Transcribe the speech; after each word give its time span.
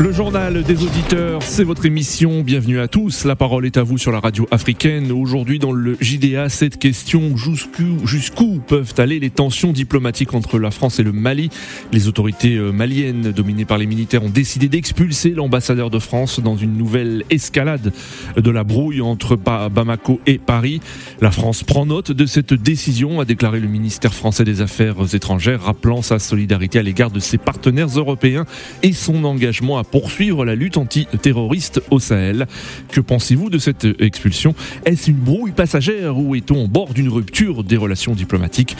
Le 0.00 0.12
journal 0.12 0.62
des 0.62 0.82
auditeurs, 0.82 1.42
c'est 1.42 1.62
votre 1.62 1.84
émission. 1.84 2.40
Bienvenue 2.40 2.80
à 2.80 2.88
tous. 2.88 3.26
La 3.26 3.36
parole 3.36 3.66
est 3.66 3.76
à 3.76 3.82
vous 3.82 3.98
sur 3.98 4.12
la 4.12 4.20
radio 4.20 4.48
africaine. 4.50 5.12
Aujourd'hui, 5.12 5.58
dans 5.58 5.72
le 5.72 5.98
JDA, 6.00 6.48
cette 6.48 6.78
question 6.78 7.36
jusqu'où 7.36 8.60
peuvent 8.66 8.94
aller 8.96 9.20
les 9.20 9.28
tensions 9.28 9.72
diplomatiques 9.72 10.32
entre 10.32 10.58
la 10.58 10.70
France 10.70 11.00
et 11.00 11.02
le 11.02 11.12
Mali? 11.12 11.50
Les 11.92 12.08
autorités 12.08 12.56
euh, 12.56 12.72
maliennes, 12.72 13.30
dominées 13.30 13.66
par 13.66 13.76
les 13.76 13.84
militaires, 13.84 14.24
ont 14.24 14.30
décidé 14.30 14.70
d'expulser 14.70 15.32
l'ambassadeur 15.32 15.90
de 15.90 15.98
France 15.98 16.40
dans 16.40 16.56
une 16.56 16.78
nouvelle 16.78 17.24
escalade 17.28 17.92
de 18.38 18.50
la 18.50 18.64
brouille 18.64 19.02
entre 19.02 19.36
Bamako 19.36 20.18
et 20.26 20.38
Paris. 20.38 20.80
La 21.20 21.30
France 21.30 21.62
prend 21.62 21.84
note 21.84 22.10
de 22.10 22.24
cette 22.24 22.54
décision, 22.54 23.20
a 23.20 23.26
déclaré 23.26 23.60
le 23.60 23.68
ministère 23.68 24.14
français 24.14 24.44
des 24.44 24.62
Affaires 24.62 25.14
étrangères, 25.14 25.60
rappelant 25.60 26.00
sa 26.00 26.18
solidarité 26.18 26.78
à 26.78 26.82
l'égard 26.82 27.10
de 27.10 27.20
ses 27.20 27.36
partenaires 27.36 27.98
européens 27.98 28.46
et 28.82 28.94
son 28.94 29.24
engagement 29.24 29.76
à 29.76 29.84
poursuivre 29.90 30.44
la 30.44 30.54
lutte 30.54 30.76
antiterroriste 30.76 31.82
au 31.90 31.98
Sahel. 31.98 32.46
Que 32.90 33.00
pensez-vous 33.00 33.50
de 33.50 33.58
cette 33.58 33.86
expulsion? 33.98 34.54
Est-ce 34.84 35.10
une 35.10 35.16
brouille 35.16 35.52
passagère 35.52 36.18
ou 36.18 36.34
est-on 36.34 36.64
au 36.64 36.68
bord 36.68 36.94
d'une 36.94 37.08
rupture 37.08 37.64
des 37.64 37.76
relations 37.76 38.12
diplomatiques? 38.12 38.76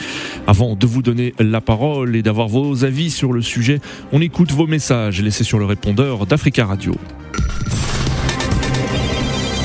Avant 0.47 0.75
de 0.75 0.87
vous 0.87 1.01
donner 1.01 1.33
la 1.39 1.61
parole 1.61 2.15
et 2.15 2.21
d'avoir 2.21 2.47
vos 2.47 2.85
avis 2.85 3.11
sur 3.11 3.33
le 3.33 3.41
sujet, 3.41 3.79
on 4.11 4.21
écoute 4.21 4.51
vos 4.51 4.67
messages 4.67 5.21
laissés 5.21 5.43
sur 5.43 5.59
le 5.59 5.65
répondeur 5.65 6.25
d'Africa 6.25 6.65
Radio. 6.65 6.95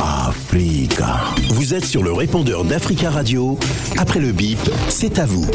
Africa. 0.01 1.17
Vous 1.51 1.75
êtes 1.75 1.85
sur 1.85 2.03
le 2.03 2.13
répondeur 2.13 2.65
d'Africa 2.65 3.11
Radio. 3.11 3.59
Après 3.99 4.21
le 4.21 4.33
bip, 4.33 4.59
c'est 4.89 5.19
à 5.19 5.27
vous. 5.27 5.47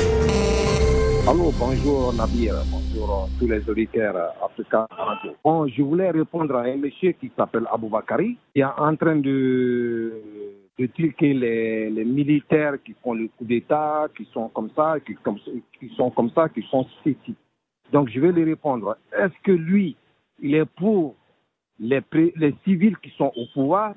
Allô, 1.28 1.52
bonjour 1.60 2.14
Nabir, 2.14 2.56
bonjour 2.72 3.30
tous 3.38 3.48
les 3.48 3.70
auditeurs 3.70 4.34
africains. 4.44 4.88
Bon, 5.44 5.68
je 5.68 5.84
voulais 5.84 6.10
répondre 6.10 6.56
à 6.56 6.64
un 6.64 6.78
monsieur 6.78 7.12
qui 7.12 7.32
s'appelle 7.38 7.68
Aboubakari, 7.72 8.38
qui 8.54 8.62
est 8.62 8.66
en 8.66 8.96
train 8.96 9.18
de, 9.18 10.14
de 10.80 10.86
dire 10.88 11.16
que 11.16 11.26
les, 11.26 11.92
les, 11.92 12.06
militaires 12.06 12.82
qui 12.84 12.96
font 13.04 13.14
le 13.14 13.28
coup 13.28 13.46
d'État, 13.46 14.08
qui 14.18 14.28
sont 14.34 14.50
comme 14.50 14.72
ça, 14.76 14.96
qui 15.06 15.16
sont 15.96 16.10
comme 16.10 16.32
ça, 16.32 16.50
qui 16.50 16.64
sont 16.64 16.88
ceci. 17.04 17.36
Donc 17.94 18.10
je 18.10 18.20
vais 18.20 18.32
lui 18.32 18.44
répondre. 18.44 18.98
Est-ce 19.14 19.40
que 19.44 19.52
lui, 19.52 19.96
il 20.40 20.56
est 20.56 20.66
pour 20.66 21.16
les, 21.80 22.02
les 22.36 22.56
civils 22.64 22.98
qui 22.98 23.12
sont 23.12 23.32
au 23.36 23.46
pouvoir 23.54 23.94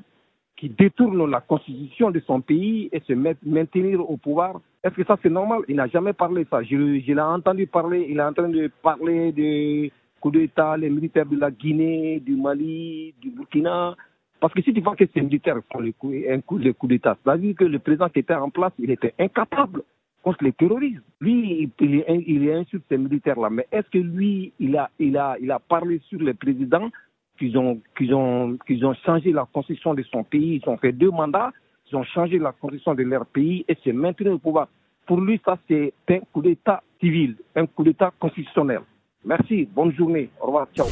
qui 0.56 0.68
détourne 0.68 1.30
la 1.30 1.40
constitution 1.40 2.10
de 2.10 2.20
son 2.20 2.40
pays 2.40 2.88
et 2.92 3.00
se 3.00 3.12
maintenir 3.12 4.08
au 4.08 4.16
pouvoir. 4.16 4.60
Est-ce 4.82 4.94
que 4.94 5.04
ça 5.04 5.18
c'est 5.22 5.30
normal? 5.30 5.62
Il 5.68 5.76
n'a 5.76 5.88
jamais 5.88 6.12
parlé 6.12 6.44
de 6.44 6.48
ça. 6.48 6.62
Je, 6.62 6.76
l'ai 6.76 7.20
entendu 7.20 7.66
parler, 7.66 8.06
il 8.08 8.18
est 8.18 8.22
en 8.22 8.32
train 8.32 8.48
de 8.48 8.70
parler 8.82 9.32
de 9.32 9.90
coup 10.20 10.30
d'État, 10.30 10.76
les 10.76 10.90
militaires 10.90 11.26
de 11.26 11.38
la 11.38 11.50
Guinée, 11.50 12.20
du 12.20 12.36
Mali, 12.36 13.14
du 13.20 13.30
Burkina. 13.30 13.94
Parce 14.40 14.52
que 14.54 14.62
si 14.62 14.72
tu 14.72 14.80
vois 14.80 14.94
que 14.94 15.04
ces 15.12 15.22
militaires 15.22 15.60
font 15.72 15.80
le 15.80 15.92
coup, 15.92 16.12
un 16.28 16.40
coup, 16.40 16.58
le 16.58 16.72
coup 16.72 16.86
d'État, 16.86 17.16
cest 17.16 17.28
à 17.28 17.38
dire 17.38 17.54
que 17.56 17.64
le 17.64 17.78
président 17.78 18.08
qui 18.08 18.20
était 18.20 18.34
en 18.34 18.50
place, 18.50 18.72
il 18.78 18.90
était 18.90 19.14
incapable 19.18 19.82
contre 20.22 20.44
les 20.44 20.52
terroristes. 20.52 21.02
Lui, 21.20 21.70
il, 21.80 21.86
il, 21.86 22.24
il 22.26 22.50
insulte 22.50 22.84
ces 22.88 22.98
militaires-là. 22.98 23.50
Mais 23.50 23.66
est-ce 23.72 23.88
que 23.90 23.98
lui, 23.98 24.52
il 24.60 24.76
a, 24.76 24.90
il, 24.98 25.16
a, 25.16 25.36
il 25.40 25.50
a 25.50 25.58
parlé 25.58 26.00
sur 26.08 26.20
le 26.20 26.34
président 26.34 26.90
qu'ils 27.38 27.56
ont, 27.58 27.80
qu'ils 27.96 28.14
ont, 28.14 28.56
qu'ils 28.66 28.84
ont 28.84 28.94
changé 29.04 29.32
la 29.32 29.46
constitution 29.52 29.94
de 29.94 30.02
son 30.04 30.24
pays. 30.24 30.60
Ils 30.62 30.68
ont 30.68 30.76
fait 30.76 30.92
deux 30.92 31.10
mandats, 31.10 31.52
ils 31.90 31.96
ont 31.96 32.04
changé 32.04 32.38
la 32.38 32.52
constitution 32.52 32.94
de 32.94 33.02
leur 33.02 33.26
pays 33.26 33.64
et 33.68 33.76
c'est 33.82 33.92
maintenant 33.92 34.32
au 34.32 34.38
pouvoir. 34.38 34.68
Pour 35.06 35.20
lui, 35.20 35.40
ça, 35.44 35.58
c'est 35.68 35.92
un 36.08 36.20
coup 36.32 36.40
d'État 36.40 36.82
civil, 37.00 37.36
un 37.54 37.66
coup 37.66 37.84
d'État 37.84 38.12
constitutionnel. 38.18 38.80
Merci, 39.24 39.66
bonne 39.66 39.92
journée. 39.92 40.30
Au 40.40 40.46
revoir, 40.46 40.68
ciao. 40.74 40.86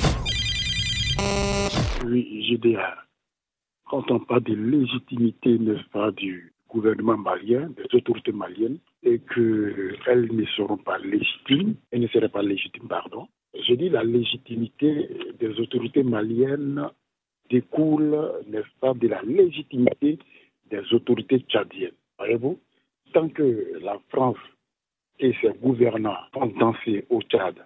Oui, 2.04 2.58
dis, 2.60 2.76
Quand 3.86 4.10
on 4.10 4.19
parle 4.20 4.42
de 4.42 4.54
légitimité, 4.54 5.58
n'est-ce 5.58 5.88
pas, 5.91 6.10
du 6.10 6.52
gouvernement 6.69 7.16
malien, 7.16 7.69
des 7.76 7.97
autorités 7.97 8.32
maliennes, 8.32 8.78
et 9.02 9.19
qu'elles 9.19 10.28
ne 10.32 10.44
seront 10.56 10.78
pas 10.78 10.98
légitimes, 10.98 11.75
elles 11.91 12.00
ne 12.00 12.08
seraient 12.08 12.28
pas 12.28 12.42
légitimes, 12.42 12.88
pardon, 12.88 13.28
je 13.54 13.74
dis 13.74 13.88
la 13.88 14.02
légitimité 14.02 15.08
des 15.38 15.60
autorités 15.60 16.02
maliennes 16.02 16.88
découle, 17.50 18.32
n'est-ce 18.48 18.80
pas, 18.80 18.94
de 18.94 19.08
la 19.08 19.22
légitimité 19.22 20.18
des 20.70 20.82
autorités 20.92 21.40
tchadiennes. 21.40 21.92
Voyez-vous 22.18 22.58
Tant 23.12 23.28
que 23.28 23.78
la 23.82 23.98
France 24.08 24.38
et 25.18 25.34
ses 25.40 25.50
gouvernants 25.60 26.16
vont 26.32 26.46
danser 26.46 27.04
au 27.10 27.20
Tchad, 27.20 27.56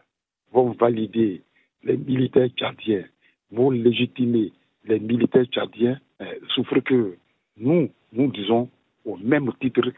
vont 0.52 0.72
valider 0.72 1.42
les 1.84 1.96
militaires 1.96 2.48
tchadiens, 2.48 3.04
vont 3.52 3.70
légitimer 3.70 4.52
les 4.84 4.98
militaires 4.98 5.44
tchadiens, 5.44 6.00
eh, 6.20 6.40
souffrent 6.48 6.82
que 6.82 7.16
nous, 7.56 7.90
nous 8.12 8.32
disons 8.32 8.68
au 9.04 9.16
même 9.18 9.52
titre 9.60 9.92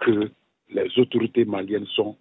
que 0.00 0.30
les 0.68 0.98
autorités 0.98 1.46
maliennes 1.46 1.86
sont 1.86 2.16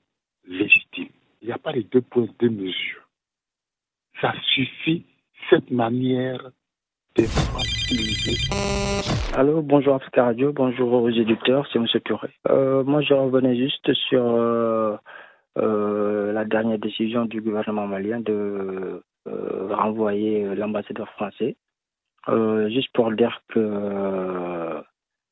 légitimes. 0.47 1.09
Il 1.41 1.47
n'y 1.47 1.53
a 1.53 1.57
pas 1.57 1.73
les 1.73 1.83
deux 1.83 2.01
points 2.01 2.27
de 2.39 2.47
mesure 2.47 3.00
ça 4.21 4.33
suffit, 4.53 5.03
cette 5.49 5.71
manière 5.71 6.51
de 7.17 7.23
Allô, 9.35 9.61
bonjour 9.61 9.95
Africa 9.95 10.25
Radio, 10.25 10.53
bonjour 10.53 10.93
aux 10.93 11.09
éditeurs, 11.09 11.67
c'est 11.71 11.79
M. 11.79 11.87
Touré. 12.05 12.29
Euh, 12.47 12.83
moi, 12.83 13.01
je 13.01 13.13
revenais 13.13 13.57
juste 13.57 13.91
sur 13.93 14.23
euh, 14.23 14.95
euh, 15.57 16.31
la 16.31 16.45
dernière 16.45 16.77
décision 16.77 17.25
du 17.25 17.41
gouvernement 17.41 17.87
malien 17.87 18.19
de 18.19 19.03
renvoyer 19.25 20.55
l'ambassadeur 20.55 21.09
français. 21.09 21.55
juste 22.27 22.91
pour 22.93 23.11
dire 23.11 23.41
que 23.49 24.81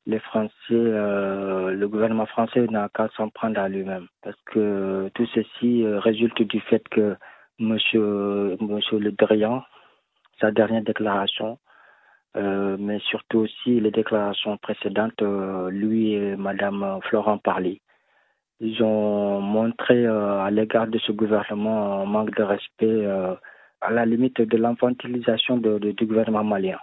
les 0.06 0.20
Français, 0.20 0.52
le 0.70 1.86
gouvernement 1.86 2.26
français 2.26 2.66
n'a 2.68 2.88
qu'à 2.88 3.08
s'en 3.16 3.28
prendre 3.28 3.60
à 3.60 3.68
lui-même. 3.68 4.06
Parce 4.22 4.40
que 4.46 5.10
tout 5.14 5.26
ceci 5.34 5.84
résulte 5.86 6.42
du 6.42 6.60
fait 6.60 6.82
que 6.88 7.16
Monsieur, 7.60 8.56
Monsieur 8.58 8.98
Le 8.98 9.12
Drian, 9.12 9.62
sa 10.40 10.50
dernière 10.50 10.82
déclaration, 10.82 11.58
euh, 12.34 12.78
mais 12.80 12.98
surtout 13.00 13.40
aussi 13.40 13.78
les 13.80 13.90
déclarations 13.90 14.56
précédentes, 14.56 15.20
euh, 15.20 15.68
lui 15.68 16.14
et 16.14 16.36
Madame 16.36 17.00
Florent 17.02 17.36
Parly. 17.36 17.82
Ils 18.60 18.82
ont 18.82 19.42
montré 19.42 20.06
euh, 20.06 20.40
à 20.40 20.50
l'égard 20.50 20.86
de 20.86 20.98
ce 21.00 21.12
gouvernement 21.12 22.00
un 22.00 22.06
manque 22.06 22.34
de 22.34 22.42
respect, 22.42 23.06
à 23.82 23.90
la 23.90 24.06
limite 24.06 24.40
de 24.40 24.56
l'infantilisation 24.56 25.58
du 25.58 26.06
gouvernement 26.06 26.44
malien. 26.44 26.78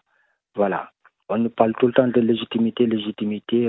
Voilà. 0.54 0.92
On 1.28 1.40
nous 1.40 1.50
parle 1.50 1.74
tout 1.80 1.88
le 1.88 1.94
temps 1.94 2.08
de 2.08 2.22
légitimité, 2.22 2.86
légitimité. 2.86 3.68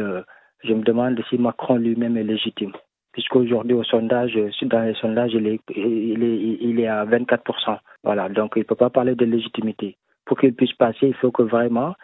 je 0.63 0.75
me 0.75 0.83
demande 0.83 1.19
si 1.31 1.39
Macron 1.39 1.77
lui-même 1.77 2.19
est 2.19 2.23
légitime 2.23 2.73
puisqu'aujourd'hui 3.19 3.75
au 3.75 3.83
sondage, 3.83 4.39
dans 4.63 4.83
les 4.83 4.95
sondages, 4.95 5.33
il 5.35 5.49
est, 5.49 6.87
à 6.87 7.05
24%. 7.05 7.77
Voilà, 8.05 8.29
donc 8.29 8.53
il 8.55 8.61
ne 8.61 8.65
peut 8.65 8.77
pas 8.77 8.91
parler 8.91 9.17
de 9.17 9.25
légitimité. 9.25 9.97
Pour 10.25 10.39
qu'il 10.39 10.55
puisse 10.55 10.73
passer, 10.75 11.09
il 11.09 11.15
faut 11.15 11.33
que 11.33 11.43
vraiment 11.43 11.97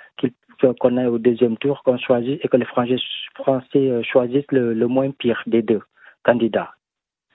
qu'on 0.81 0.97
aille 0.97 1.07
au 1.07 1.19
deuxième 1.19 1.57
tour, 1.59 1.85
qu'on 1.85 1.99
choisisse 1.99 2.41
et 2.43 2.49
que 2.49 2.57
les 2.57 2.65
Français, 2.65 2.97
Français 3.37 4.03
choisissent 4.03 4.51
le, 4.51 4.75
moins 4.89 5.13
pire 5.13 5.41
des 5.47 5.63
deux 5.63 5.83
candidats. 6.25 6.73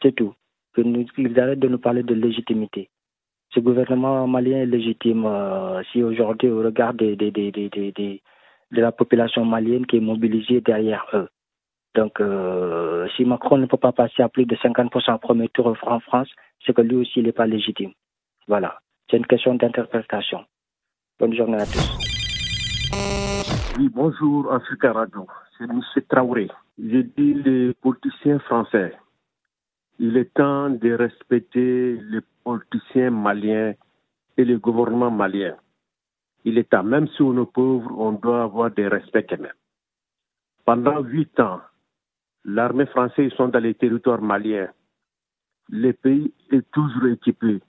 C'est 0.02 0.14
tout. 0.14 0.34
Qu'ils 0.76 1.40
arrêtent 1.40 1.60
de 1.60 1.70
nous 1.70 1.80
parler 1.80 2.04
de 2.04 2.14
légitimité. 2.14 2.90
Ce 3.54 3.62
gouvernement 3.62 4.28
malien 4.28 4.58
est 4.58 4.66
légitime 4.66 5.26
euh, 5.26 5.82
si 5.94 6.04
aujourd'hui, 6.04 6.50
au 6.50 6.62
regard 6.64 6.94
des, 6.94 7.16
des, 7.16 7.32
des, 7.32 7.52
de 8.72 8.82
la 8.82 8.92
population 8.92 9.46
malienne 9.46 9.86
qui 9.86 9.96
est 9.98 10.02
mobilisée 10.02 10.60
derrière 10.60 11.06
eux. 11.14 11.30
Donc, 11.96 12.22
euh, 12.22 13.08
si 13.16 13.26
Macron 13.26 13.58
ne 13.58 13.66
peut 13.66 13.78
pas 13.78 13.92
passer 13.92 14.22
à 14.22 14.30
plus 14.30 14.46
de 14.46 14.56
50% 14.56 15.16
au 15.16 15.18
premier 15.18 15.50
tour 15.50 15.76
en 15.88 16.00
France, 16.00 16.30
c'est 16.66 16.74
que 16.74 16.82
lui 16.82 16.98
aussi, 16.98 17.20
il 17.20 17.24
n'est 17.24 17.32
pas 17.32 17.48
légitime. 17.48 17.92
Voilà. 18.48 18.80
C'est 19.10 19.18
une 19.18 19.26
question 19.26 19.56
d'interprétation. 19.56 20.46
Bonne 21.20 21.34
journée 21.36 21.62
à 21.62 21.66
tous. 21.66 22.10
Oui, 23.78 23.90
bonjour, 23.94 24.54
Africa 24.54 24.94
Radio. 24.94 25.26
C'est 25.58 25.64
M. 25.64 25.82
Traoré. 26.08 26.48
Je 26.78 27.00
dis 27.00 27.34
les 27.34 27.74
politiciens 27.74 28.40
français. 28.40 28.94
Il 29.98 30.16
est 30.16 30.34
temps 30.34 30.70
de 30.70 30.94
respecter 30.94 32.00
les 32.10 32.22
politiciens 32.44 33.10
maliens 33.10 33.74
et 34.38 34.46
le 34.46 34.58
gouvernement 34.58 35.12
malien. 35.12 35.56
Il 36.46 36.58
est 36.58 36.70
temps, 36.70 36.84
même 36.84 37.08
si 37.10 37.22
on 37.22 37.42
est 37.42 37.52
pauvre, 37.52 37.92
on 37.98 38.14
doit 38.14 38.44
avoir 38.44 38.72
des 38.72 38.88
respects 38.88 39.26
quand 39.28 39.42
même. 39.42 39.52
Pendant 40.64 41.02
huit 41.02 41.38
ans, 41.40 41.60
L'armée 42.46 42.86
française 42.86 43.32
sont 43.34 43.50
dans 43.50 43.60
les 43.60 43.76
territoires 43.76 44.22
maliens. 44.22 44.70
Le 45.70 45.92
pays 45.92 46.34
est 46.52 46.70
toujours 46.72 47.08
équipé. 47.08 47.60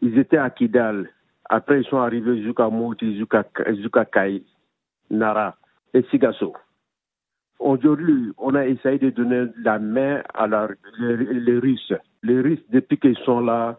Ils 0.00 0.18
étaient 0.18 0.36
à 0.36 0.50
Kidal. 0.50 1.10
Après, 1.48 1.80
ils 1.80 1.86
sont 1.86 1.98
arrivés 1.98 2.42
jusqu'à 2.42 2.68
Mouti, 2.68 3.16
jusqu'à 3.16 4.04
Kai, 4.04 4.44
Nara 5.10 5.56
et 5.92 6.02
Sigasso. 6.10 6.54
Aujourd'hui, 7.58 8.32
on 8.38 8.54
a 8.54 8.66
essayé 8.66 8.98
de 8.98 9.10
donner 9.10 9.46
la 9.62 9.78
main 9.78 10.22
à 10.34 10.46
les, 10.98 11.58
Russes. 11.58 11.92
Les 12.22 12.40
Russes, 12.40 12.64
depuis 12.70 12.98
qu'ils 12.98 13.18
sont 13.18 13.40
là, 13.40 13.78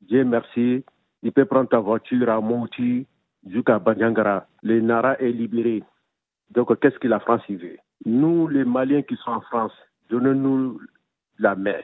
Dieu 0.00 0.24
merci, 0.24 0.84
ils 1.22 1.32
peuvent 1.32 1.46
prendre 1.46 1.68
ta 1.68 1.78
voiture 1.78 2.28
à 2.28 2.40
Mouti 2.40 3.06
jusqu'à 3.46 3.78
Banyangara. 3.78 4.46
Le 4.62 4.80
Nara 4.80 5.18
est 5.20 5.30
libéré. 5.30 5.82
Donc, 6.50 6.76
qu'est-ce 6.80 6.98
que 6.98 7.08
la 7.08 7.20
France 7.20 7.42
y 7.48 7.56
veut? 7.56 7.78
Nous, 8.04 8.48
les 8.48 8.64
Maliens 8.64 9.02
qui 9.02 9.16
sont 9.16 9.30
en 9.30 9.40
France, 9.42 9.72
donnez-nous 10.10 10.80
la 11.38 11.54
main. 11.54 11.80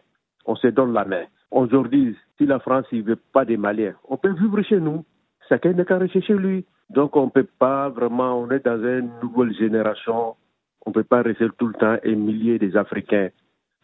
On 0.46 0.56
se 0.56 0.68
donne 0.68 0.92
la 0.92 1.04
main. 1.04 1.24
Aujourd'hui, 1.50 2.16
si 2.36 2.46
la 2.46 2.58
France 2.58 2.86
ne 2.92 3.02
veut 3.02 3.20
pas 3.32 3.44
des 3.44 3.56
Maliens, 3.56 3.94
on 4.08 4.16
peut 4.16 4.32
vivre 4.32 4.60
chez 4.62 4.80
nous. 4.80 5.04
Chacun 5.48 5.72
n'a 5.72 5.84
qu'à 5.84 5.98
rester 5.98 6.20
chez 6.20 6.34
lui. 6.34 6.64
Donc, 6.90 7.16
on 7.16 7.26
ne 7.26 7.30
peut 7.30 7.48
pas 7.58 7.88
vraiment, 7.88 8.38
on 8.38 8.50
est 8.50 8.64
dans 8.64 8.82
une 8.82 9.10
nouvelle 9.22 9.54
génération. 9.54 10.36
On 10.84 10.90
ne 10.90 10.94
peut 10.94 11.04
pas 11.04 11.22
rester 11.22 11.46
tout 11.58 11.68
le 11.68 11.74
temps 11.74 11.96
humilier 12.02 12.58
des 12.58 12.76
Africains. 12.76 13.30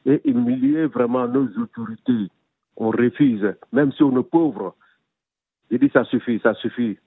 Et 0.06 0.20
humilier 0.28 0.86
vraiment 0.86 1.28
nos 1.28 1.48
autorités. 1.58 2.28
On 2.76 2.90
refuse, 2.90 3.54
même 3.72 3.92
si 3.92 4.02
on 4.02 4.19
est 4.19 4.31
pauvre. 4.31 4.75
Je 5.70 5.76
dis, 5.76 5.90
ça 5.92 6.04
suffit, 6.04 6.40
ça 6.42 6.54
suffit. 6.54 6.98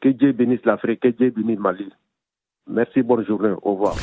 Que 0.00 0.10
Dieu 0.10 0.32
bénisse 0.32 0.64
l'Afrique, 0.64 1.00
que 1.00 1.08
Dieu 1.08 1.30
bénisse 1.30 1.58
Mali. 1.58 1.90
Merci, 2.68 3.02
bonne 3.02 3.24
journée, 3.24 3.54
au 3.62 3.74
revoir. 3.74 3.94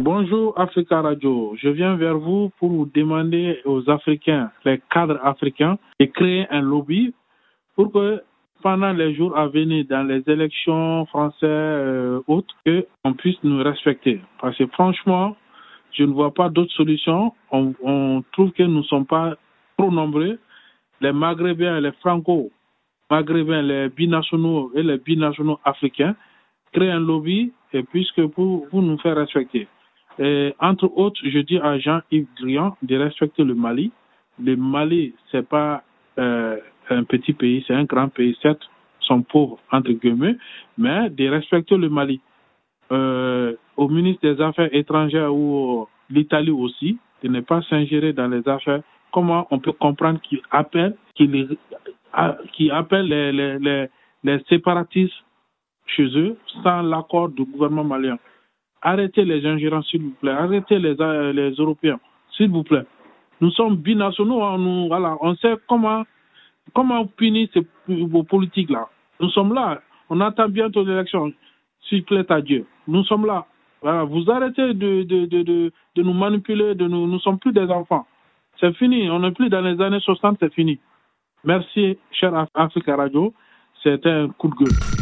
Bonjour 0.00 0.58
Africa 0.58 1.00
Radio. 1.00 1.54
Je 1.60 1.68
viens 1.68 1.96
vers 1.96 2.16
vous 2.18 2.50
pour 2.58 2.70
vous 2.70 2.90
demander 2.94 3.60
aux 3.64 3.88
Africains, 3.90 4.50
les 4.64 4.80
cadres 4.90 5.18
africains, 5.24 5.76
de 5.98 6.06
créer 6.06 6.46
un 6.50 6.60
lobby 6.60 7.12
pour 7.74 7.92
que 7.92 8.22
pendant 8.62 8.92
les 8.92 9.14
jours 9.14 9.36
à 9.36 9.48
venir 9.48 9.84
dans 9.90 10.04
les 10.04 10.22
élections 10.28 11.04
françaises 11.06 11.40
euh, 11.42 12.20
autres, 12.28 12.54
qu'on 12.64 13.12
puisse 13.14 13.42
nous 13.42 13.62
respecter. 13.62 14.20
Parce 14.40 14.56
que 14.56 14.66
franchement, 14.68 15.36
je 15.92 16.04
ne 16.04 16.12
vois 16.12 16.32
pas 16.32 16.48
d'autre 16.48 16.72
solution. 16.72 17.32
On, 17.50 17.74
on, 17.82 18.22
trouve 18.32 18.52
que 18.52 18.62
nous 18.62 18.78
ne 18.78 18.84
sommes 18.84 19.06
pas 19.06 19.34
trop 19.76 19.90
nombreux. 19.90 20.38
Les 21.00 21.12
Maghrébins, 21.12 21.80
les 21.80 21.92
Franco-Maghrébins, 22.00 23.62
les 23.62 23.88
binationaux 23.88 24.70
et 24.76 24.82
les 24.84 24.98
binationaux 24.98 25.58
africains 25.64 26.14
créent 26.72 26.90
un 26.90 27.00
lobby 27.00 27.52
et 27.72 27.82
puisque 27.82 28.26
pour, 28.28 28.68
pour 28.68 28.82
nous 28.82 28.98
faire 28.98 29.16
respecter. 29.16 29.68
Entre 30.60 30.90
autres, 30.96 31.20
je 31.24 31.38
dis 31.38 31.58
à 31.58 31.78
Jean-Yves 31.78 32.26
Drian 32.40 32.76
de 32.82 32.96
respecter 32.96 33.44
le 33.44 33.54
Mali. 33.54 33.92
Le 34.42 34.56
Mali, 34.56 35.14
c'est 35.30 35.46
pas 35.46 35.82
euh, 36.18 36.58
un 36.90 37.04
petit 37.04 37.32
pays, 37.32 37.64
c'est 37.66 37.74
un 37.74 37.84
grand 37.84 38.08
pays, 38.08 38.36
certes, 38.42 38.68
sont 39.00 39.22
pauvres, 39.22 39.58
entre 39.70 39.92
guillemets, 39.92 40.36
mais 40.76 41.10
de 41.10 41.28
respecter 41.28 41.76
le 41.76 41.88
Mali. 41.88 42.20
Euh, 42.90 43.54
au 43.76 43.88
ministre 43.88 44.20
des 44.22 44.40
Affaires 44.42 44.68
étrangères 44.72 45.34
ou 45.34 45.88
l'Italie 46.10 46.50
aussi, 46.50 46.98
de 47.22 47.28
ne 47.28 47.40
pas 47.40 47.62
s'ingérer 47.62 48.12
dans 48.12 48.28
les 48.28 48.46
affaires. 48.46 48.82
Comment 49.12 49.46
on 49.50 49.58
peut 49.58 49.72
comprendre 49.72 50.20
qu'il 50.20 50.40
appelle, 50.50 50.94
qu'il 51.14 51.56
qui 52.52 52.70
appelle 52.70 53.06
les, 53.06 53.88
les 54.24 54.38
séparatistes 54.48 55.14
chez 55.86 56.06
eux 56.16 56.36
sans 56.62 56.82
l'accord 56.82 57.28
du 57.28 57.44
gouvernement 57.44 57.84
malien. 57.84 58.18
Arrêtez 58.80 59.24
les 59.24 59.46
ingérences, 59.46 59.88
s'il 59.88 60.02
vous 60.02 60.14
plaît. 60.20 60.32
Arrêtez 60.32 60.78
les, 60.78 61.00
euh, 61.00 61.32
les 61.32 61.50
Européens, 61.52 62.00
s'il 62.36 62.50
vous 62.50 62.64
plaît. 62.64 62.84
Nous 63.40 63.50
sommes 63.52 63.76
binationaux. 63.76 64.42
Hein, 64.42 64.86
voilà, 64.88 65.16
on 65.20 65.34
sait 65.36 65.54
comment, 65.68 66.04
comment 66.74 67.06
punir 67.06 67.48
ces, 67.54 67.62
politiques-là. 68.28 68.88
Nous 69.20 69.30
sommes 69.30 69.54
là. 69.54 69.80
On 70.10 70.20
attend 70.20 70.48
bientôt 70.48 70.84
l'élection. 70.84 71.32
S'il 71.88 72.04
plaît 72.04 72.30
à 72.30 72.40
Dieu. 72.40 72.66
Nous 72.86 73.04
sommes 73.04 73.26
là. 73.26 73.46
Voilà, 73.82 74.04
vous 74.04 74.30
arrêtez 74.30 74.74
de, 74.74 75.02
de, 75.02 75.26
de, 75.26 75.42
de, 75.42 75.72
de 75.96 76.02
nous 76.02 76.12
manipuler. 76.12 76.74
De 76.74 76.86
nous, 76.86 77.06
nous 77.06 77.18
sommes 77.18 77.38
plus 77.38 77.52
des 77.52 77.68
enfants. 77.68 78.06
C'est 78.60 78.74
fini. 78.76 79.10
On 79.10 79.20
n'est 79.20 79.32
plus 79.32 79.48
dans 79.48 79.60
les 79.60 79.80
années 79.80 80.00
60. 80.00 80.38
C'est 80.40 80.54
fini. 80.54 80.78
Merci, 81.44 81.98
cher 82.12 82.46
Africa 82.54 82.96
Radio. 82.96 83.34
C'était 83.82 84.10
un 84.10 84.28
coup 84.28 84.48
de 84.48 84.54
gueule. 84.54 85.01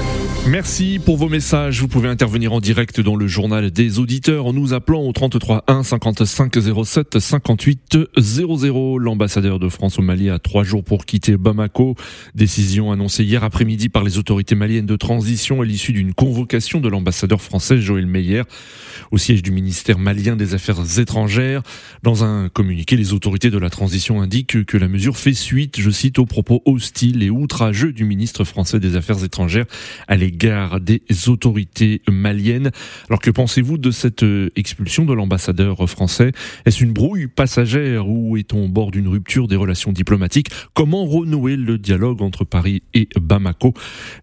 Merci 0.47 0.99
pour 1.05 1.17
vos 1.17 1.29
messages. 1.29 1.81
Vous 1.81 1.87
pouvez 1.87 2.09
intervenir 2.09 2.51
en 2.51 2.59
direct 2.59 2.99
dans 2.99 3.15
le 3.15 3.27
journal 3.27 3.69
des 3.69 3.99
auditeurs 3.99 4.47
en 4.47 4.53
nous 4.53 4.73
appelant 4.73 5.03
au 5.03 5.11
33 5.11 5.63
1 5.67 5.83
55 5.83 6.57
07 6.83 7.19
58 7.19 7.99
00. 8.17 8.97
L'ambassadeur 8.97 9.59
de 9.59 9.69
France 9.69 9.99
au 9.99 10.01
Mali 10.01 10.31
a 10.31 10.39
trois 10.39 10.63
jours 10.63 10.83
pour 10.83 11.05
quitter 11.05 11.37
Bamako. 11.37 11.95
Décision 12.33 12.91
annoncée 12.91 13.23
hier 13.23 13.43
après-midi 13.43 13.89
par 13.89 14.03
les 14.03 14.17
autorités 14.17 14.55
maliennes 14.55 14.87
de 14.87 14.95
transition 14.95 15.61
à 15.61 15.65
l'issue 15.65 15.93
d'une 15.93 16.15
convocation 16.15 16.79
de 16.79 16.89
l'ambassadeur 16.89 17.39
français 17.39 17.77
Joël 17.77 18.07
Meyer 18.07 18.41
au 19.11 19.19
siège 19.19 19.43
du 19.43 19.51
ministère 19.51 19.99
malien 19.99 20.35
des 20.35 20.55
Affaires 20.55 20.99
étrangères. 20.99 21.61
Dans 22.01 22.23
un 22.23 22.49
communiqué, 22.49 22.97
les 22.97 23.13
autorités 23.13 23.51
de 23.51 23.59
la 23.59 23.69
transition 23.69 24.21
indiquent 24.21 24.65
que 24.65 24.77
la 24.77 24.87
mesure 24.87 25.17
fait 25.17 25.33
suite, 25.33 25.79
je 25.79 25.91
cite, 25.91 26.17
aux 26.17 26.25
propos 26.25 26.63
hostiles 26.65 27.21
et 27.21 27.29
outrageux 27.29 27.93
du 27.93 28.05
ministre 28.05 28.43
français 28.43 28.79
des 28.79 28.95
Affaires 28.95 29.23
étrangères 29.23 29.65
à 30.07 30.15
l'égard 30.31 30.79
des 30.79 31.01
autorités 31.27 32.01
maliennes. 32.09 32.71
Alors 33.09 33.19
que 33.19 33.29
pensez-vous 33.31 33.77
de 33.77 33.91
cette 33.91 34.23
euh, 34.23 34.49
expulsion 34.55 35.05
de 35.05 35.13
l'ambassadeur 35.13 35.89
français? 35.89 36.31
Est-ce 36.65 36.83
une 36.83 36.93
brouille 36.93 37.27
passagère 37.27 38.07
ou 38.07 38.37
est-on 38.37 38.65
au 38.65 38.67
bord 38.67 38.91
d'une 38.91 39.07
rupture 39.07 39.47
des 39.47 39.55
relations 39.55 39.91
diplomatiques? 39.91 40.47
Comment 40.73 41.05
renouer 41.05 41.57
le 41.57 41.77
dialogue 41.77 42.21
entre 42.21 42.45
Paris 42.45 42.81
et 42.93 43.09
Bamako? 43.19 43.73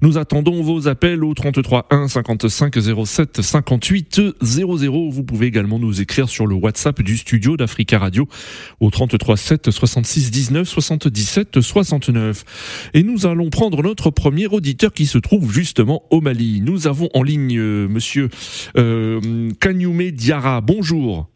Nous 0.01 0.17
attendons 0.19 0.63
vos 0.63 0.89
appels 0.89 1.23
au 1.25 1.35
33 1.35 1.89
1 1.91 2.09
55 2.09 2.75
07 3.05 3.43
58 3.43 4.21
00. 4.41 5.11
Vous 5.11 5.25
pouvez 5.25 5.47
également 5.47 5.79
nous 5.79 6.01
écrire 6.01 6.29
sur 6.29 6.47
le 6.47 6.55
WhatsApp 6.55 7.03
du 7.03 7.17
studio 7.17 7.57
d'Africa 7.57 7.99
Radio 7.99 8.27
au 8.81 8.91
33 8.91 9.37
7 9.37 9.71
66 9.71 10.31
19 10.31 10.67
77 10.67 11.61
69. 11.61 12.91
Et 12.95 13.03
nous 13.03 13.27
allons 13.27 13.51
prendre 13.51 13.83
notre 13.83 14.11
premier 14.11 14.47
auditeur 14.47 14.93
qui 14.93 15.07
se 15.07 15.19
trouve 15.19 15.53
justement 15.53 15.98
au 16.11 16.21
Mali. 16.21 16.61
Nous 16.65 16.87
avons 16.87 17.09
en 17.15 17.23
ligne 17.23 17.59
euh, 17.59 17.89
monsieur 17.89 18.29
euh, 18.77 19.21
Kanyume 19.61 20.11
Diara. 20.11 20.61
Bonjour. 20.61 21.29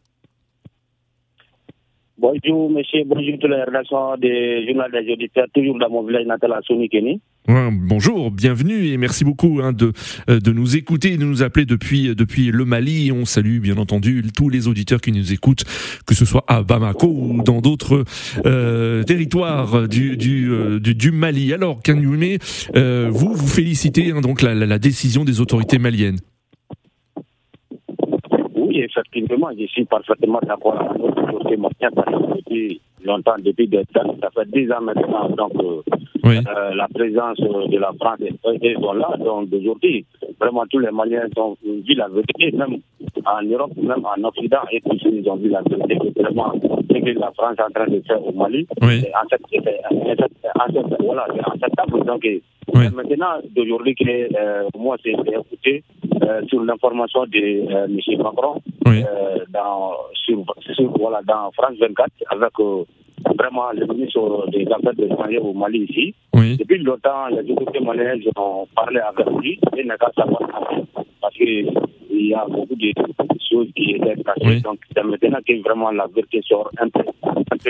Bonjour, 2.19 2.71
monsieur. 2.71 3.03
Bonjour, 3.05 3.39
toutes 3.41 3.51
les 3.51 3.63
rédactions 3.65 4.17
des 4.17 4.65
journaux 4.67 4.89
des 4.93 5.13
auditeurs, 5.13 5.47
toujours 5.53 5.79
dans 5.79 5.91
mon 5.91 6.05
village 6.05 6.27
natal 6.27 6.53
à 6.53 6.61
Sonikeni. 6.63 7.21
Bonjour, 7.49 8.31
bienvenue 8.31 8.87
et 8.87 8.97
merci 8.97 9.25
beaucoup 9.25 9.61
hein, 9.63 9.73
de, 9.73 9.93
euh, 10.29 10.39
de 10.41 10.53
nous 10.53 10.77
écouter 10.77 11.17
de 11.17 11.25
nous 11.25 11.43
appeler 11.43 11.67
depuis, 11.67 12.15
depuis 12.15 12.51
le 12.51 12.65
Mali. 12.65 13.13
On 13.13 13.25
salue 13.25 13.59
bien 13.59 13.77
entendu 13.79 14.23
tous 14.37 14.49
les 14.49 14.69
auditeurs 14.69 15.01
qui 15.01 15.13
nous 15.13 15.33
écoutent, 15.33 15.65
que 16.07 16.15
ce 16.15 16.25
soit 16.25 16.45
à 16.47 16.63
Bamako 16.63 17.09
ou 17.09 17.43
dans 17.43 17.61
d'autres 17.61 18.05
euh, 18.47 19.03
territoires 19.03 19.89
du, 19.89 21.11
Mali. 21.13 21.53
Alors, 21.53 21.83
Kanyume, 21.83 22.39
euh, 22.77 23.09
vous, 23.11 23.35
vous 23.35 23.49
félicitez 23.49 24.13
hein, 24.13 24.21
donc 24.21 24.43
la, 24.43 24.55
la 24.55 24.79
décision 24.79 25.25
des 25.25 25.41
autorités 25.41 25.79
maliennes 25.79 26.19
effectivement, 28.75 29.49
je 29.59 29.67
suis 29.67 29.85
parfaitement 29.85 30.41
d'accord 30.43 30.97
longtemps, 33.05 33.37
depuis 33.39 33.69
des 33.69 33.85
années, 33.95 34.17
ça 34.21 34.31
fait 34.31 34.49
10 34.51 34.73
ans 34.73 34.81
maintenant, 34.81 35.29
donc 35.31 35.53
euh, 35.61 35.83
euh, 36.25 36.75
la 36.75 36.89
présence 36.89 37.39
de 37.39 37.79
la 37.79 37.93
France 38.01 38.21
est, 38.21 38.75
là. 38.75 39.17
Donc 39.19 39.49
aujourd'hui, 39.53 40.05
vraiment 40.41 40.65
tous 40.71 40.79
les 40.79 40.91
Maliens 40.91 41.29
ont 41.37 41.57
vu 41.65 41.95
la 41.95 42.09
vérité, 42.09 42.57
même 42.57 42.79
en 43.25 43.43
Europe, 43.43 43.73
même 43.77 44.05
en 44.05 44.25
Occident, 44.25 44.63
et 44.71 44.81
tous 44.81 44.99
ils 45.05 45.29
ont 45.29 45.37
vu 45.37 45.49
la 45.49 45.63
vérité 45.63 45.99
vraiment 46.21 46.53
ce 46.55 46.99
que 46.99 47.19
la 47.19 47.33
France 47.33 47.57
est 47.59 47.63
en 47.63 47.71
train 47.71 47.89
de 47.89 48.01
faire 48.07 48.25
au 48.27 48.33
Mali. 48.33 48.67
Oui. 48.83 49.05
En 49.15 49.29
cette, 49.29 49.43
en 49.91 50.73
cette, 50.73 51.03
voilà, 51.03 51.27
en 51.47 51.59
cette 51.61 51.75
table, 51.77 52.05
donc 52.05 52.25
maintenant, 52.73 53.41
d'aujourd'hui, 53.55 53.95
que 53.95 54.05
euh, 54.09 54.69
moi, 54.79 54.97
c'est 55.03 55.11
écouté 55.11 55.85
euh, 56.23 56.43
sur 56.49 56.63
l'information 56.65 57.25
de 57.27 57.73
euh, 57.73 57.85
M. 57.87 58.23
Macron 58.23 58.63
euh, 58.87 59.39
dans, 59.51 59.93
sur, 60.15 60.45
sur, 60.75 60.91
voilà, 60.99 61.21
dans 61.23 61.51
France 61.53 61.77
24 61.81 62.11
avec 62.31 62.51
euh, 62.61 62.85
vraiment 63.39 63.71
le 63.73 63.87
ministre 63.87 64.47
des 64.51 64.67
Affaires 64.67 64.93
étrangères 64.99 65.45
au 65.45 65.53
Mali 65.53 65.87
ici. 65.89 66.15
Depuis 66.35 66.79
longtemps, 66.79 67.29
les 67.29 67.51
autorités 67.51 67.81
maliennes 67.81 68.23
ont 68.37 68.67
parlé 68.75 69.01
avec 69.01 69.27
lui 69.41 69.61
et 69.77 69.85
n'a 69.85 69.97
qu'à 69.97 70.11
savoir. 70.17 70.41
Parce 71.21 71.35
qu'il 72.23 72.31
y 72.31 72.35
a 72.35 72.47
beaucoup 72.47 72.75
de 72.75 72.93
choses 73.51 73.69
qui 73.75 73.93
étaient 73.93 74.23
cachées. 74.23 74.61
Donc, 74.61 74.79
c'est 74.95 75.03
maintenant 75.03 75.39
que 75.47 75.63
vraiment 75.63 75.91
la 75.91 76.07
vérité 76.15 76.41
sort 76.49 76.71
un 76.79 76.89
peu. 76.89 77.01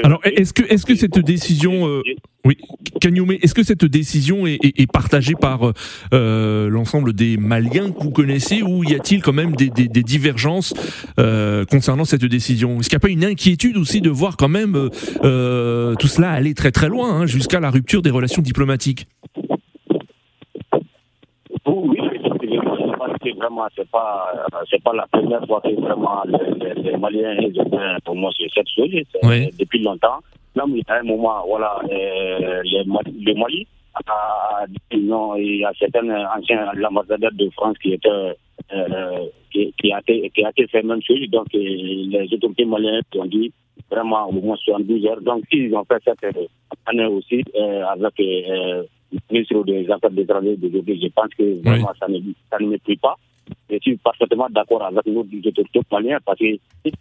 Alors, 0.02 0.20
est-ce 0.24 0.52
que, 0.52 0.62
est-ce 0.62 0.86
que 0.86 0.94
cette 0.94 1.18
décision, 1.18 1.86
euh, 1.86 2.02
oui, 2.44 2.56
Kanyome, 3.00 3.32
est-ce 3.32 3.54
que 3.54 3.62
cette 3.62 3.84
décision 3.84 4.46
est, 4.46 4.58
est, 4.62 4.90
partagée 4.90 5.34
par 5.34 5.72
euh, 6.14 6.68
l'ensemble 6.68 7.12
des 7.12 7.36
Maliens 7.36 7.90
que 7.90 8.02
vous 8.02 8.10
connaissez 8.10 8.62
ou 8.62 8.84
y 8.84 8.94
a-t-il 8.94 9.22
quand 9.22 9.32
même 9.32 9.54
des, 9.54 9.70
des, 9.70 9.88
des 9.88 10.02
divergences 10.02 10.74
euh, 11.18 11.64
concernant 11.64 12.04
cette 12.04 12.24
décision? 12.24 12.78
Est-ce 12.80 12.88
qu'il 12.88 12.96
n'y 12.96 13.02
a 13.02 13.06
pas 13.06 13.10
une 13.10 13.24
inquiétude 13.24 13.76
aussi 13.76 14.00
de 14.00 14.10
voir 14.10 14.36
quand 14.36 14.48
même 14.48 14.90
euh, 15.24 15.94
tout 15.96 16.08
cela 16.08 16.30
aller 16.30 16.54
très 16.54 16.70
très 16.70 16.88
loin, 16.88 17.20
hein, 17.20 17.26
jusqu'à 17.26 17.60
la 17.60 17.70
rupture 17.70 18.02
des 18.02 18.10
relations 18.10 18.42
diplomatiques? 18.42 19.06
Vraiment 23.42 23.66
c'est 23.76 23.88
pas 23.90 24.32
c'est 24.70 24.82
pas 24.82 24.92
la 24.92 25.06
première 25.06 25.44
fois 25.46 25.60
que 25.60 25.74
vraiment 25.80 26.22
les, 26.26 26.74
les, 26.74 26.82
les 26.82 26.96
Maliens 26.96 27.36
ont 27.38 27.96
pour 28.04 28.16
moi 28.16 28.30
c'est 28.38 28.48
cette 28.54 28.68
chose 28.68 28.90
Oui. 29.24 29.50
depuis 29.58 29.82
longtemps. 29.82 30.20
Même 30.54 30.74
a 30.88 30.94
un 30.98 31.02
moment 31.02 31.42
voilà 31.46 31.80
euh, 31.90 32.62
les 32.64 32.84
le 32.84 33.34
Mali 33.34 33.66
a 33.94 34.64
dit 34.66 35.00
non 35.00 35.34
il 35.36 35.56
y 35.60 35.64
a 35.64 35.72
certains 35.78 36.08
anciens 36.36 36.66
ambassadeurs 36.88 37.32
de 37.32 37.48
France 37.50 37.76
qui 37.82 37.94
étaient 37.94 38.36
euh, 38.74 39.26
qui, 39.52 39.72
qui 39.78 39.92
a 39.92 39.98
été 40.00 40.30
qui 40.34 40.44
a 40.44 40.50
été 40.50 40.66
fait 40.68 40.82
même 40.82 41.02
chose 41.02 41.28
donc 41.30 41.46
euh, 41.54 41.58
les 41.58 42.28
autorités 42.34 42.64
maliennes 42.64 43.02
ont 43.16 43.26
dit 43.26 43.52
vraiment 43.90 44.28
au 44.28 44.32
moins 44.32 44.56
72 44.56 45.06
heures. 45.06 45.20
Donc 45.20 45.44
ils 45.52 45.74
ont 45.74 45.84
fait 45.84 46.02
cette 46.04 46.36
euh, 46.36 46.46
année 46.86 47.06
aussi 47.06 47.42
euh, 47.54 47.84
avec 47.86 48.18
euh, 48.20 48.82
le 49.12 49.18
ministre 49.30 49.62
des 49.64 49.90
Affaires 49.90 50.10
étrangères 50.16 50.56
d'aujourd'hui. 50.56 51.00
Je 51.02 51.08
pense 51.08 51.28
que 51.38 51.62
vraiment 51.62 51.92
ça 51.98 52.08
ne 52.08 52.18
ça 52.50 52.56
ne 52.60 52.66
me 52.66 52.78
plaît 52.78 52.98
pas 53.00 53.16
je 53.70 53.78
suis 53.80 53.96
parfaitement 53.96 54.48
d'accord 54.50 54.82
avec 54.84 55.06
nos 55.06 55.20
autorités 55.20 55.80
maliennes 55.90 56.18
parce 56.24 56.38
que 56.38 56.56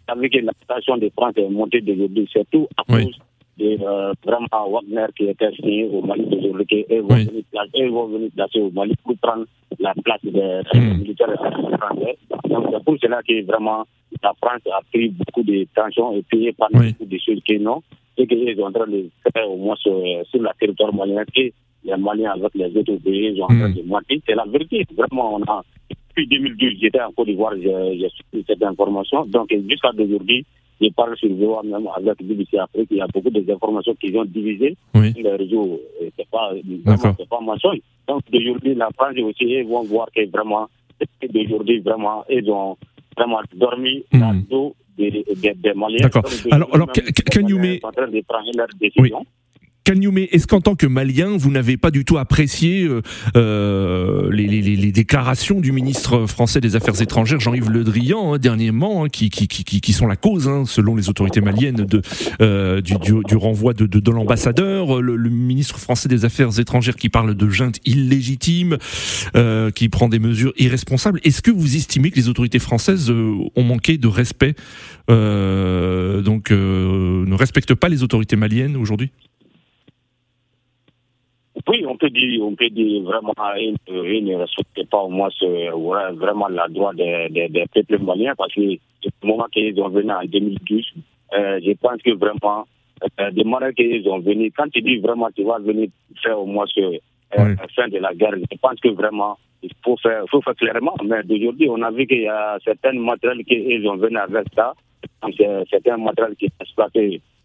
avec 0.08 0.34
la 0.42 0.52
situation 0.60 0.96
de 0.96 1.10
France 1.10 1.34
est 1.36 1.48
montée 1.48 1.80
d'aujourd'hui, 1.80 2.26
surtout 2.30 2.66
à 2.76 2.82
Oui. 2.88 3.04
cause 3.04 3.18
de 3.58 3.76
euh, 3.82 4.12
vraiment 4.24 4.70
Wagner 4.70 5.06
qui 5.16 5.24
était 5.28 5.52
signé 5.52 5.84
au 5.84 6.00
Mali 6.02 6.24
d'aujourd'hui, 6.26 6.66
qui 6.66 6.84
vont, 6.98 7.06
Oui. 7.14 7.24
venir 7.26 7.42
placer, 7.50 7.82
eux 7.82 7.88
vont 7.90 8.06
venir 8.06 8.30
placer 8.34 8.60
au 8.60 8.70
Mali 8.70 8.94
pour 9.04 9.16
prendre 9.18 9.44
la 9.78 9.92
place 10.04 10.20
des 10.24 10.30
Mm. 10.74 10.98
militaires 10.98 11.34
français. 11.34 12.16
Donc 12.48 12.66
c'est 12.72 12.84
pour 12.84 12.96
cela 13.00 13.20
que 13.22 13.44
vraiment 13.44 13.84
la 14.22 14.32
France 14.40 14.60
a 14.72 14.80
pris 14.92 15.08
beaucoup 15.10 15.42
de 15.42 15.66
tensions 15.74 16.16
et 16.16 16.22
payé 16.22 16.52
par 16.52 16.68
Oui. 16.72 16.92
beaucoup 16.92 17.10
de 17.10 17.18
choses 17.18 17.40
que 17.46 17.58
non, 17.58 17.82
et 18.16 18.26
qu'ils 18.26 18.56
sont 18.56 18.62
en 18.62 18.72
train 18.72 18.86
de 18.86 19.08
faire 19.34 19.50
au 19.50 19.56
moins 19.56 19.76
sur, 19.76 20.00
sur 20.30 20.40
le 20.40 20.48
territoire 20.58 20.94
malien, 20.94 21.24
que 21.34 21.42
les 21.84 21.96
Maliens 21.96 22.30
avec 22.32 22.54
les 22.54 22.74
autres 22.76 22.96
pays 23.04 23.36
sont 23.36 23.42
en 23.44 23.48
train 23.48 23.68
Mm. 23.68 23.74
de 23.74 23.82
mentir. 23.82 24.18
C'est 24.26 24.34
la 24.34 24.44
vérité. 24.44 24.86
Vraiment, 24.96 25.34
on 25.36 25.42
a 25.42 25.62
depuis 26.16 26.26
2012, 26.28 26.72
j'étais 26.80 27.00
en 27.00 27.12
Côte 27.12 27.26
d'Ivoire, 27.26 27.54
j'ai 27.56 28.08
suivi 28.10 28.44
cette 28.46 28.62
information. 28.62 29.24
Donc, 29.26 29.48
jusqu'à 29.68 29.90
aujourd'hui, 29.98 30.44
je 30.80 30.88
parle 30.90 31.16
sur 31.16 31.32
VOA 31.34 31.62
même 31.62 31.88
avec 31.96 32.22
BBC 32.26 32.58
Afrique. 32.58 32.88
Il 32.90 32.96
y 32.98 33.00
a 33.00 33.06
beaucoup 33.06 33.30
d'informations 33.30 33.94
qui 33.94 34.12
sont 34.12 34.24
divisées 34.24 34.76
Oui. 34.94 35.12
réseaux. 35.24 35.80
Et 36.00 36.12
C'est 36.16 36.28
pas, 36.28 36.50
c'est 37.18 37.28
pas 37.28 37.40
mensonge. 37.40 37.78
Donc, 38.08 38.22
d'aujourd'hui, 38.30 38.74
la 38.74 38.88
France 38.96 39.14
aussi, 39.18 39.44
ils 39.44 39.64
vont 39.64 39.82
voir 39.84 40.08
que 40.14 40.26
vraiment, 40.28 40.68
d'aujourd'hui, 41.32 41.78
vraiment, 41.80 42.24
ils 42.28 42.48
ont 42.50 42.76
vraiment 43.16 43.40
dormi 43.54 44.04
dans 44.12 44.32
le 44.32 44.40
dos 44.50 44.74
des, 44.98 45.10
des, 45.10 45.54
des 45.54 45.74
Maliens. 45.74 45.98
D'accord. 46.02 46.24
Alors- 46.50 46.68
alors, 46.74 46.86
d'aujourd'hui, 46.88 46.92
Ka- 46.92 47.12
Ka- 47.12 47.22
Kanyume, 49.84 50.18
est-ce 50.18 50.46
qu'en 50.46 50.60
tant 50.60 50.76
que 50.76 50.86
Malien, 50.86 51.36
vous 51.36 51.50
n'avez 51.50 51.76
pas 51.76 51.90
du 51.90 52.04
tout 52.04 52.18
apprécié 52.18 52.84
euh, 52.84 53.02
euh, 53.36 54.30
les, 54.30 54.92
déclarations 54.92 55.60
du 55.60 55.72
ministre 55.72 56.26
français 56.26 56.60
des 56.60 56.76
Affaires 56.76 57.00
étrangères, 57.00 57.40
Jean-Yves 57.40 57.70
Le 57.70 57.82
Drian, 57.82 58.34
hein, 58.34 58.38
dernièrement, 58.38 59.04
hein, 59.04 59.08
qui, 59.08 59.30
qui, 59.30 59.48
qui, 59.48 59.92
sont 59.92 60.06
la 60.06 60.16
cause, 60.16 60.46
hein, 60.48 60.64
selon 60.66 60.94
les 60.94 61.08
autorités 61.08 61.40
maliennes, 61.40 61.86
euh, 62.40 62.80
du, 62.80 63.36
renvoi 63.36 63.74
de, 63.74 63.86
de, 63.86 63.98
de 63.98 64.10
l'ambassadeur, 64.10 65.00
le, 65.00 65.16
ministre 65.30 65.78
français 65.78 66.08
des 66.08 66.24
Affaires 66.24 66.60
étrangères 66.60 66.96
qui 66.96 67.08
parle 67.08 67.34
de 67.34 67.48
junte 67.48 67.78
illégitime, 67.84 68.76
qui 69.74 69.88
prend 69.88 70.08
des 70.08 70.18
mesures 70.18 70.52
irresponsables. 70.58 71.20
Est-ce 71.24 71.42
que 71.42 71.50
vous 71.50 71.76
estimez 71.76 72.10
que 72.10 72.16
les 72.16 72.28
autorités 72.28 72.58
françaises 72.58 73.10
ont 73.10 73.62
manqué 73.62 73.98
de 73.98 74.08
respect, 74.08 74.54
donc 75.08 76.50
ne 76.50 77.34
respectent 77.34 77.74
pas 77.74 77.88
les 77.88 78.02
autorités 78.02 78.36
maliennes 78.36 78.76
aujourd'hui? 78.76 79.10
Oui, 81.68 81.84
on 81.86 81.96
peut 81.96 82.10
dire, 82.10 82.42
on 82.42 82.54
peut 82.54 82.68
dire 82.70 83.02
vraiment, 83.02 83.32
ils, 83.56 83.76
ils 83.88 84.24
ne 84.24 84.36
respectent 84.36 84.88
pas 84.90 84.98
au 84.98 85.08
moins 85.08 85.28
ce, 85.30 85.70
vraiment 86.14 86.48
la 86.48 86.66
droit 86.68 86.92
des, 86.92 87.28
des, 87.30 87.48
des 87.48 87.64
peuples 87.72 87.98
maliens 88.02 88.34
parce 88.36 88.52
que 88.54 88.60
du 88.60 88.78
moment 89.22 89.46
qu'ils 89.52 89.80
ont 89.80 89.88
venu 89.88 90.10
en 90.10 90.24
2012, 90.24 90.92
euh, 91.34 91.60
je 91.64 91.72
pense 91.80 92.00
que 92.02 92.10
vraiment, 92.12 92.64
euh, 93.20 93.30
des 93.30 93.44
manières 93.44 93.74
qu'ils 93.74 94.08
ont 94.08 94.18
venu, 94.18 94.50
quand 94.56 94.68
tu 94.72 94.82
dis 94.82 94.96
vraiment 94.98 95.28
tu 95.34 95.44
vas 95.44 95.58
venir 95.58 95.88
faire 96.22 96.38
au 96.38 96.46
moins 96.46 96.66
ce, 96.66 96.80
euh, 96.80 96.98
Oui. 97.38 97.54
fin 97.74 97.88
de 97.88 97.98
la 97.98 98.12
guerre, 98.14 98.34
je 98.38 98.56
pense 98.60 98.78
que 98.80 98.88
vraiment, 98.88 99.38
il 99.62 99.70
faut 99.84 99.96
faire, 99.96 100.24
faut 100.30 100.42
faire 100.42 100.54
clairement. 100.56 100.94
Mais 101.04 101.22
d'aujourd'hui, 101.22 101.68
on 101.70 101.80
a 101.82 101.90
vu 101.90 102.06
qu'il 102.06 102.22
y 102.22 102.28
a 102.28 102.58
certains 102.64 102.92
matériels 102.92 103.44
qu'ils 103.44 103.88
ont 103.88 103.96
venu 103.96 104.16
avec 104.16 104.46
ça. 104.54 104.74
Certains 105.70 105.96
matériels 105.96 106.36
qui 106.36 106.48
exploitent 106.60 106.96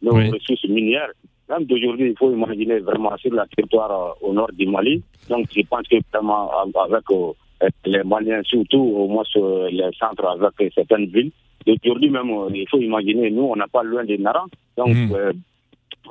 nos 0.02 0.16
Oui. 0.16 0.30
ressources 0.30 0.68
minières. 0.68 1.12
Même 1.50 1.64
d'aujourd'hui, 1.66 2.10
il 2.10 2.18
faut 2.18 2.32
imaginer 2.32 2.80
vraiment 2.80 3.16
sur 3.18 3.32
le 3.32 3.42
territoire 3.56 3.92
euh, 3.92 4.28
au 4.28 4.34
nord 4.34 4.50
du 4.54 4.68
Mali. 4.68 5.02
Donc, 5.30 5.48
je 5.56 5.62
pense 5.62 5.88
que 5.88 5.96
vraiment, 6.14 6.52
avec 6.62 7.04
euh, 7.12 7.70
les 7.86 8.04
Maliens, 8.04 8.42
surtout 8.44 8.80
au 8.82 9.08
moins 9.08 9.24
sur 9.24 9.68
les 9.70 9.90
centres 9.98 10.28
avec 10.28 10.74
certaines 10.74 11.06
villes, 11.06 11.32
d'aujourd'hui 11.68 12.10
même, 12.10 12.30
euh, 12.32 12.50
il 12.54 12.68
faut 12.70 12.80
imaginer, 12.80 13.30
nous, 13.32 13.44
on 13.44 13.56
n'a 13.56 13.68
pas 13.68 13.84
loin 13.84 14.04
des 14.04 14.18
Nara. 14.18 14.46
Donc, 14.78 14.96
euh, 15.12 15.34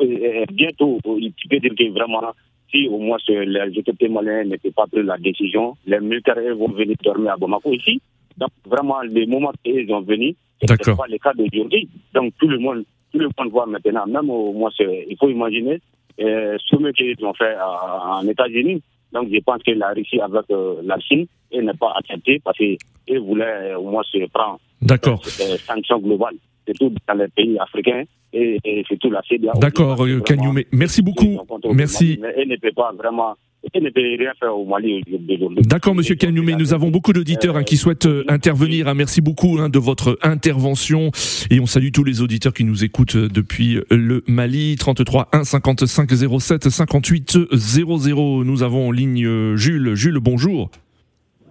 euh, 0.00 0.44
bientôt, 0.52 0.98
tu 1.04 1.48
peux 1.48 1.58
dire 1.58 1.74
que 1.76 1.90
vraiment, 1.92 2.22
si 2.70 2.88
au 2.88 2.98
moins 2.98 3.18
les 3.28 3.78
autorités 3.78 4.08
maliennes 4.08 4.48
n'étaient 4.48 4.70
pas 4.70 4.86
pris 4.86 5.02
la 5.02 5.16
décision, 5.16 5.76
les 5.86 6.00
militaires 6.00 6.36
vont 6.56 6.68
venir 6.68 6.96
dormir 7.02 7.32
à 7.32 7.36
Bamako 7.36 7.72
ici. 7.72 8.00
Donc, 8.36 8.50
vraiment, 8.66 9.00
les 9.02 9.26
moments 9.26 9.52
qu'ils 9.64 9.90
ont 9.92 10.02
venu, 10.02 10.34
ce 10.62 10.72
n'est 10.72 10.96
pas 10.96 11.06
le 11.08 11.18
cas 11.18 11.32
d'aujourd'hui. 11.32 11.88
Donc, 12.14 12.34
tout 12.38 12.48
le 12.48 12.58
monde, 12.58 12.84
tout 13.18 13.30
le 13.38 13.44
monde 13.44 13.52
voit 13.52 13.66
maintenant, 13.66 14.06
même 14.06 14.30
au 14.30 14.52
moins, 14.52 14.70
il 14.78 15.16
faut 15.18 15.28
imaginer 15.28 15.80
euh, 16.20 16.56
ce 16.58 16.92
qu'ils 16.92 17.24
ont 17.24 17.34
fait 17.34 17.56
en 17.60 18.26
États-Unis. 18.26 18.82
Donc, 19.12 19.28
je 19.32 19.38
pense 19.40 19.62
que 19.62 19.70
la 19.70 19.90
Russie 19.90 20.20
avec 20.20 20.50
euh, 20.50 20.76
la 20.84 20.98
Chine, 20.98 21.26
elle 21.50 21.64
n'est 21.64 21.74
pas 21.74 21.94
acceptée 21.96 22.40
parce 22.44 22.58
qu'ils 22.58 22.76
voulaient 23.20 23.72
euh, 23.72 23.78
au 23.78 23.90
moins 23.90 24.02
se 24.02 24.26
prendre 24.28 24.58
D'accord. 24.82 25.24
sanctions 25.24 25.98
globales, 26.00 26.34
surtout 26.66 26.92
dans 27.06 27.14
les 27.14 27.28
pays 27.28 27.58
africains 27.58 28.02
et, 28.32 28.58
et 28.64 28.84
surtout 28.84 29.10
la 29.10 29.22
CEDEAO. 29.22 29.58
D'accord, 29.58 30.04
euh, 30.04 30.20
Kanyume. 30.20 30.62
Merci 30.72 31.02
beaucoup. 31.02 31.38
Merci. 31.72 32.20
Elle 32.36 32.48
ne 32.48 32.56
peut 32.56 32.72
pas 32.72 32.92
vraiment, 32.92 33.34
elle 33.72 33.82
ne 33.82 33.90
peut 33.90 34.00
rien 34.00 34.32
faire 34.38 34.56
au 34.56 34.64
Mali 34.64 35.02
aujourd'hui. 35.06 35.62
D'accord, 35.62 35.94
Monsieur 35.94 36.14
Kanyume. 36.14 36.56
Nous 36.58 36.74
avons 36.74 36.90
beaucoup 36.90 37.12
d'auditeurs 37.12 37.56
hein, 37.56 37.62
qui 37.64 37.76
souhaitent 37.76 38.06
euh, 38.06 38.24
intervenir. 38.28 38.88
hein. 38.88 38.94
Merci 38.94 39.20
beaucoup 39.20 39.58
hein, 39.58 39.68
de 39.68 39.78
votre 39.78 40.18
intervention 40.22 41.10
et 41.50 41.60
on 41.60 41.66
salue 41.66 41.90
tous 41.92 42.04
les 42.04 42.22
auditeurs 42.22 42.52
qui 42.54 42.64
nous 42.64 42.84
écoutent 42.84 43.16
euh, 43.16 43.28
depuis 43.28 43.78
le 43.90 44.22
Mali. 44.26 44.76
33 44.76 45.28
1 45.32 45.44
55 45.44 46.10
07 46.40 46.68
58 46.68 47.38
00. 47.52 48.44
Nous 48.44 48.62
avons 48.62 48.88
en 48.88 48.90
ligne 48.92 49.24
euh, 49.26 49.56
Jules. 49.56 49.94
Jules, 49.94 50.18
bonjour. 50.20 50.70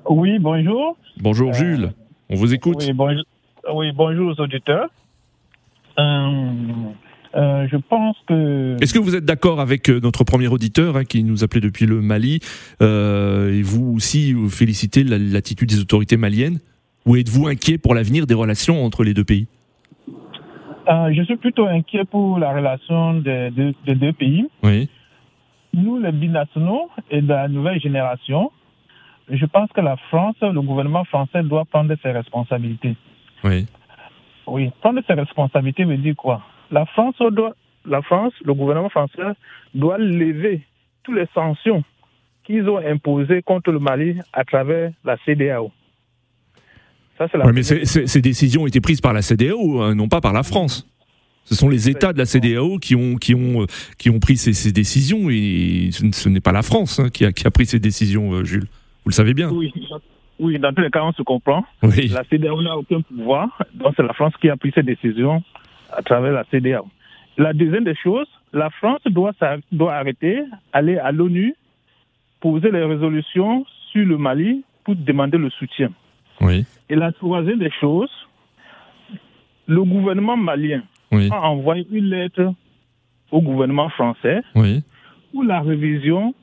Oui, 0.10 0.40
bonjour. 0.40 0.98
Bonjour 1.18 1.54
Jules. 1.54 1.92
On 2.30 2.36
vous 2.36 2.54
écoute. 2.54 2.78
Oui, 2.80 2.94
bonjour, 2.94 3.24
oui, 3.74 3.92
bonjour 3.96 4.32
aux 4.38 4.42
auditeurs. 4.42 4.90
Euh, 5.98 6.52
euh, 7.36 7.68
je 7.70 7.77
pense 7.77 8.15
que. 8.27 8.77
Est-ce 8.82 8.94
que 8.94 9.00
vous 9.00 9.15
êtes 9.15 9.25
d'accord 9.25 9.60
avec 9.60 9.89
euh, 9.89 10.00
notre 10.01 10.24
premier 10.24 10.48
auditeur 10.48 10.98
hein, 10.98 11.04
qui 11.04 11.24
nous 11.24 11.44
appelait 11.44 11.62
depuis 11.62 11.86
le 11.86 12.01
Mali 12.01 12.39
euh, 12.82 13.54
et 13.54 13.62
vous 13.62 13.94
aussi 13.96 14.34
vous 14.34 14.50
félicitez 14.50 15.04
la- 15.04 15.18
l'attitude 15.18 15.70
des 15.70 15.80
autorités 15.80 16.18
maliennes? 16.18 16.60
Ou 17.06 17.18
êtes-vous 17.18 17.48
inquiet 17.48 17.77
pour 17.77 17.94
l'avenir 17.94 18.25
des 18.25 18.34
relations 18.34 18.84
entre 18.84 19.04
les 19.04 19.13
deux 19.13 19.24
pays? 19.25 19.48
Euh, 20.88 21.12
je 21.13 21.24
suis 21.24 21.36
plutôt 21.36 21.68
inquiet 21.68 22.06
pour 22.06 22.38
la 22.39 22.54
relation 22.54 23.15
des 23.15 23.50
deux, 23.51 23.74
des 23.86 23.96
deux 23.96 24.13
pays. 24.13 24.48
Oui. 24.63 24.89
Nous, 25.74 26.00
les 26.00 26.12
binationaux 26.12 26.89
et 27.12 27.22
de 27.22 27.27
la 27.27 27.48
nouvelle 27.48 27.82
génération, 27.82 28.51
je 29.30 29.46
pense 29.46 29.70
que 29.72 29.82
la 29.82 29.98
France, 30.10 30.36
le 30.42 30.62
gouvernement 30.62 31.04
français 31.06 31.44
doit 31.44 31.65
prendre 31.65 31.94
ses 32.01 32.12
responsabilités. 32.12 32.96
Oui. 33.44 33.65
Oui, 34.48 34.70
prendre 34.82 35.01
ses 35.08 35.13
responsabilités 35.13 35.84
veut 35.84 35.98
dire 35.98 36.15
quoi? 36.15 36.42
La 36.72 36.86
France 36.86 37.16
doit, 37.32 37.56
la 37.86 38.02
France, 38.02 38.34
le 38.44 38.54
gouvernement 38.54 38.90
français 38.90 39.22
doit 39.74 39.98
lever 39.98 40.62
toutes 41.04 41.16
les 41.16 41.28
sanctions 41.34 41.84
qu'ils 42.46 42.68
ont 42.70 42.78
imposées 42.78 43.42
contre 43.42 43.72
le 43.72 43.80
Mali 43.80 44.18
à 44.34 44.44
travers 44.44 44.92
la 45.04 45.18
CDAO. 45.26 45.72
Ça, 47.18 47.28
c'est 47.32 47.38
la 47.38 47.46
Ouais, 47.46 47.54
mais 47.54 47.64
ces- 47.64 48.22
décisions 48.22 48.64
ont 48.64 48.68
été 48.68 48.82
prises 48.82 49.02
par 49.02 49.14
la 49.14 49.22
CDAO, 49.22 49.82
hein, 49.82 49.96
non 49.96 50.08
pas 50.08 50.22
par 50.22 50.34
la 50.34 50.44
France. 50.44 50.88
Ce 51.46 51.54
sont 51.56 51.70
les 51.70 51.90
États 51.90 52.12
de 52.12 52.18
la 52.18 52.26
CDAO 52.26 52.80
qui 52.80 52.96
ont, 52.96 53.16
qui 53.16 53.36
ont, 53.36 53.62
euh, 53.62 53.66
qui 53.98 54.10
ont 54.10 54.20
pris 54.20 54.36
ces, 54.36 54.54
ces 54.54 54.72
décisions 54.72 55.30
et 55.30 55.90
ce, 55.92 56.28
n'est 56.30 56.42
pas 56.42 56.52
la 56.52 56.64
France 56.64 57.00
hein, 57.00 57.10
qui, 57.10 57.24
a, 57.24 57.32
qui 57.32 57.46
a 57.46 57.52
pris 57.52 57.68
ces 57.68 57.80
décisions, 57.80 58.34
euh, 58.34 58.44
Jules. 58.44 58.66
Vous 59.04 59.10
le 59.10 59.14
savez 59.14 59.36
bien. 59.36 59.52
Oui, 59.52 59.72
oui, 60.40 60.60
dans 60.60 60.74
tous 60.74 60.82
les 60.82 60.90
cas, 60.90 61.04
on 61.04 61.14
se 61.14 61.22
comprend. 61.22 61.64
Oui. 61.84 62.08
La 62.08 62.24
CDAO 62.24 62.62
n'a 62.64 62.76
aucun 62.76 63.02
pouvoir, 63.02 63.48
donc 63.76 63.94
c'est 63.96 64.04
la 64.04 64.14
France 64.14 64.34
qui 64.42 64.50
a 64.50 64.58
pris 64.58 64.72
ces 64.74 64.84
décisions 64.84 65.44
à 65.96 66.02
travers 66.02 66.34
la 66.34 66.44
CDAO. 66.52 66.88
la 67.38 67.54
deuxième 67.54 67.84
des 67.84 67.96
choses, 67.96 68.28
la 68.54 68.70
France 68.70 69.02
doit, 69.06 69.34
doit 69.72 69.94
arrêter, 69.94 70.44
aller 70.74 70.98
à 70.98 71.12
l'ONU, 71.12 71.56
poser 72.40 72.72
les 72.72 72.84
résolutions 72.84 73.66
sur 73.92 74.06
le 74.06 74.18
Mali 74.18 74.64
pour 74.84 74.96
demander 74.96 75.38
le 75.38 75.50
soutien. 75.50 75.92
Oui. 76.42 76.66
Et 76.90 76.96
la 76.96 77.12
troisième 77.12 77.60
des 77.60 77.72
choses, 77.80 78.12
le 79.68 79.84
gouvernement 79.84 80.38
malien 80.38 80.84
a 81.12 81.50
envoyé 81.50 81.88
une 81.92 82.10
lettre 82.10 82.54
au 83.32 83.42
gouvernement 83.42 83.90
français 83.90 84.42
pour 84.54 85.44
la 85.44 85.62
révision 85.62 86.34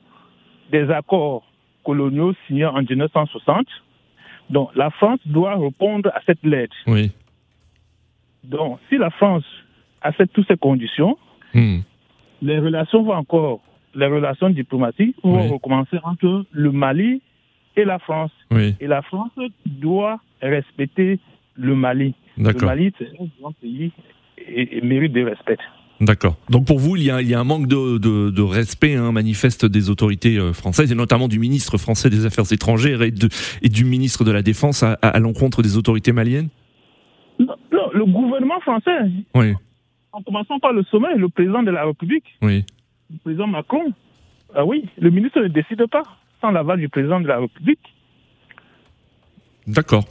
des 0.71 0.89
accords 0.89 1.43
coloniaux 1.83 2.33
signés 2.47 2.65
en 2.65 2.81
1960. 2.81 3.65
Donc 4.49 4.75
la 4.75 4.89
France 4.91 5.19
doit 5.25 5.55
répondre 5.55 6.09
à 6.13 6.21
cette 6.25 6.43
lettre. 6.43 6.75
Oui. 6.87 7.11
Donc 8.43 8.79
si 8.89 8.97
la 8.97 9.09
France 9.09 9.45
accepte 10.01 10.33
toutes 10.33 10.47
ces 10.47 10.57
conditions, 10.57 11.17
hmm. 11.53 11.79
les 12.41 12.59
relations 12.59 13.03
vont 13.03 13.13
encore, 13.13 13.61
les 13.95 14.07
relations 14.07 14.49
diplomatiques 14.49 15.15
vont 15.23 15.47
recommencer 15.47 15.97
entre 16.03 16.45
le 16.51 16.71
Mali 16.71 17.21
et 17.75 17.85
la 17.85 17.99
France. 17.99 18.31
Et 18.79 18.87
la 18.87 19.01
France 19.01 19.31
doit 19.65 20.19
respecter 20.41 21.19
le 21.55 21.75
Mali. 21.75 22.13
Le 22.37 22.53
Mali, 22.53 22.91
c'est 22.97 23.09
un 23.19 23.27
grand 23.39 23.53
pays 23.53 23.91
et, 24.37 24.81
mérite 24.81 25.13
de 25.13 25.23
respect. 25.23 25.57
D'accord. 26.01 26.35
Donc 26.49 26.65
pour 26.65 26.79
vous, 26.79 26.95
il 26.95 27.03
y 27.03 27.11
a, 27.11 27.21
il 27.21 27.29
y 27.29 27.33
a 27.33 27.39
un 27.39 27.43
manque 27.43 27.67
de, 27.67 27.97
de, 27.97 28.41
respect 28.41 28.95
hein, 28.95 29.11
manifeste 29.11 29.65
des 29.65 29.89
autorités 29.89 30.37
euh, 30.37 30.51
françaises, 30.51 30.91
et 30.91 30.95
notamment 30.95 31.27
du 31.27 31.39
ministre 31.39 31.77
français 31.77 32.09
des 32.09 32.25
Affaires 32.25 32.51
étrangères 32.51 33.03
et, 33.03 33.11
de, 33.11 33.29
et 33.61 33.69
du 33.69 33.85
ministre 33.85 34.23
de 34.23 34.31
la 34.31 34.41
Défense 34.41 34.83
à, 34.83 35.19
l'encontre 35.19 35.61
des 35.61 35.77
autorités 35.77 36.11
maliennes? 36.11 36.49
Le 37.93 38.05
gouvernement 38.05 38.59
français. 38.61 38.99
Oui. 39.35 39.53
En 40.11 40.21
commençant 40.21 40.59
par 40.59 40.73
le 40.73 40.83
sommet, 40.83 41.15
le 41.15 41.29
président 41.29 41.63
de 41.63 41.71
la 41.71 41.85
République, 41.85 42.25
oui. 42.41 42.65
le 43.11 43.17
président 43.23 43.47
Macron, 43.47 43.93
ah 44.55 44.65
oui, 44.65 44.87
le 44.99 45.09
ministre 45.09 45.39
ne 45.41 45.47
décide 45.47 45.85
pas 45.87 46.03
sans 46.41 46.51
l'aval 46.51 46.79
du 46.79 46.89
président 46.89 47.19
de 47.19 47.27
la 47.27 47.39
République. 47.39 47.79
D'accord. 49.65 50.05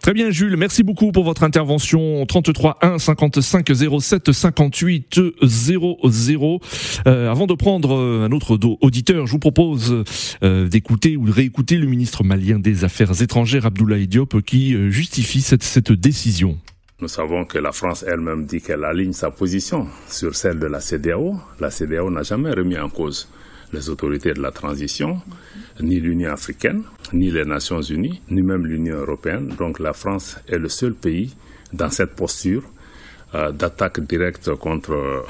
Très 0.00 0.14
bien, 0.14 0.30
Jules. 0.30 0.56
Merci 0.56 0.84
beaucoup 0.84 1.10
pour 1.12 1.24
votre 1.24 1.42
intervention. 1.42 2.24
33 2.24 2.78
1 2.80 2.98
55 2.98 3.68
07 4.00 4.32
58 4.32 5.20
00. 5.42 6.60
avant 7.04 7.46
de 7.46 7.54
prendre 7.54 7.94
euh, 7.94 8.26
un 8.26 8.32
autre 8.32 8.58
auditeur, 8.80 9.26
je 9.26 9.32
vous 9.32 9.38
propose 9.38 10.04
euh, 10.42 10.68
d'écouter 10.68 11.16
ou 11.16 11.26
de 11.26 11.32
réécouter 11.32 11.76
le 11.76 11.86
ministre 11.86 12.24
malien 12.24 12.58
des 12.58 12.84
Affaires 12.84 13.20
étrangères, 13.20 13.66
Abdoulaye 13.66 14.06
Diop, 14.06 14.40
qui 14.42 14.74
euh, 14.74 14.88
justifie 14.88 15.40
cette, 15.40 15.64
cette 15.64 15.92
décision. 15.92 16.56
Nous 17.00 17.06
savons 17.06 17.44
que 17.44 17.58
la 17.58 17.70
France 17.70 18.04
elle-même 18.08 18.44
dit 18.44 18.60
qu'elle 18.60 18.82
aligne 18.82 19.12
sa 19.12 19.30
position 19.30 19.86
sur 20.08 20.34
celle 20.34 20.58
de 20.58 20.66
la 20.66 20.80
CDAO. 20.80 21.36
La 21.60 21.70
CDAO 21.70 22.10
n'a 22.10 22.24
jamais 22.24 22.50
remis 22.50 22.76
en 22.76 22.88
cause 22.88 23.28
les 23.72 23.88
autorités 23.88 24.32
de 24.32 24.42
la 24.42 24.50
transition, 24.50 25.20
ni 25.80 26.00
l'Union 26.00 26.32
africaine, 26.32 26.82
ni 27.12 27.30
les 27.30 27.44
Nations 27.44 27.82
unies, 27.82 28.20
ni 28.30 28.42
même 28.42 28.66
l'Union 28.66 28.96
européenne. 28.96 29.54
Donc 29.56 29.78
la 29.78 29.92
France 29.92 30.38
est 30.48 30.58
le 30.58 30.68
seul 30.68 30.92
pays 30.94 31.36
dans 31.72 31.90
cette 31.90 32.16
posture 32.16 32.64
euh, 33.36 33.52
d'attaque 33.52 34.00
directe 34.00 34.52
contre 34.56 34.90
euh, 34.90 35.22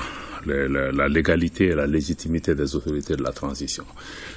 la 0.46 1.08
légalité 1.08 1.66
et 1.66 1.74
la 1.74 1.86
légitimité 1.86 2.54
des 2.54 2.76
autorités 2.76 3.14
de 3.14 3.22
la 3.22 3.32
transition. 3.32 3.84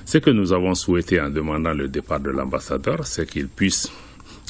Ce 0.03 0.17
que 0.17 0.31
nous 0.31 0.51
avons 0.51 0.75
souhaité 0.75 1.21
en 1.21 1.29
demandant 1.29 1.73
le 1.73 1.87
départ 1.87 2.19
de 2.19 2.31
l'ambassadeur, 2.31 3.05
c'est 3.07 3.25
qu'il 3.25 3.47
puisse, 3.47 3.89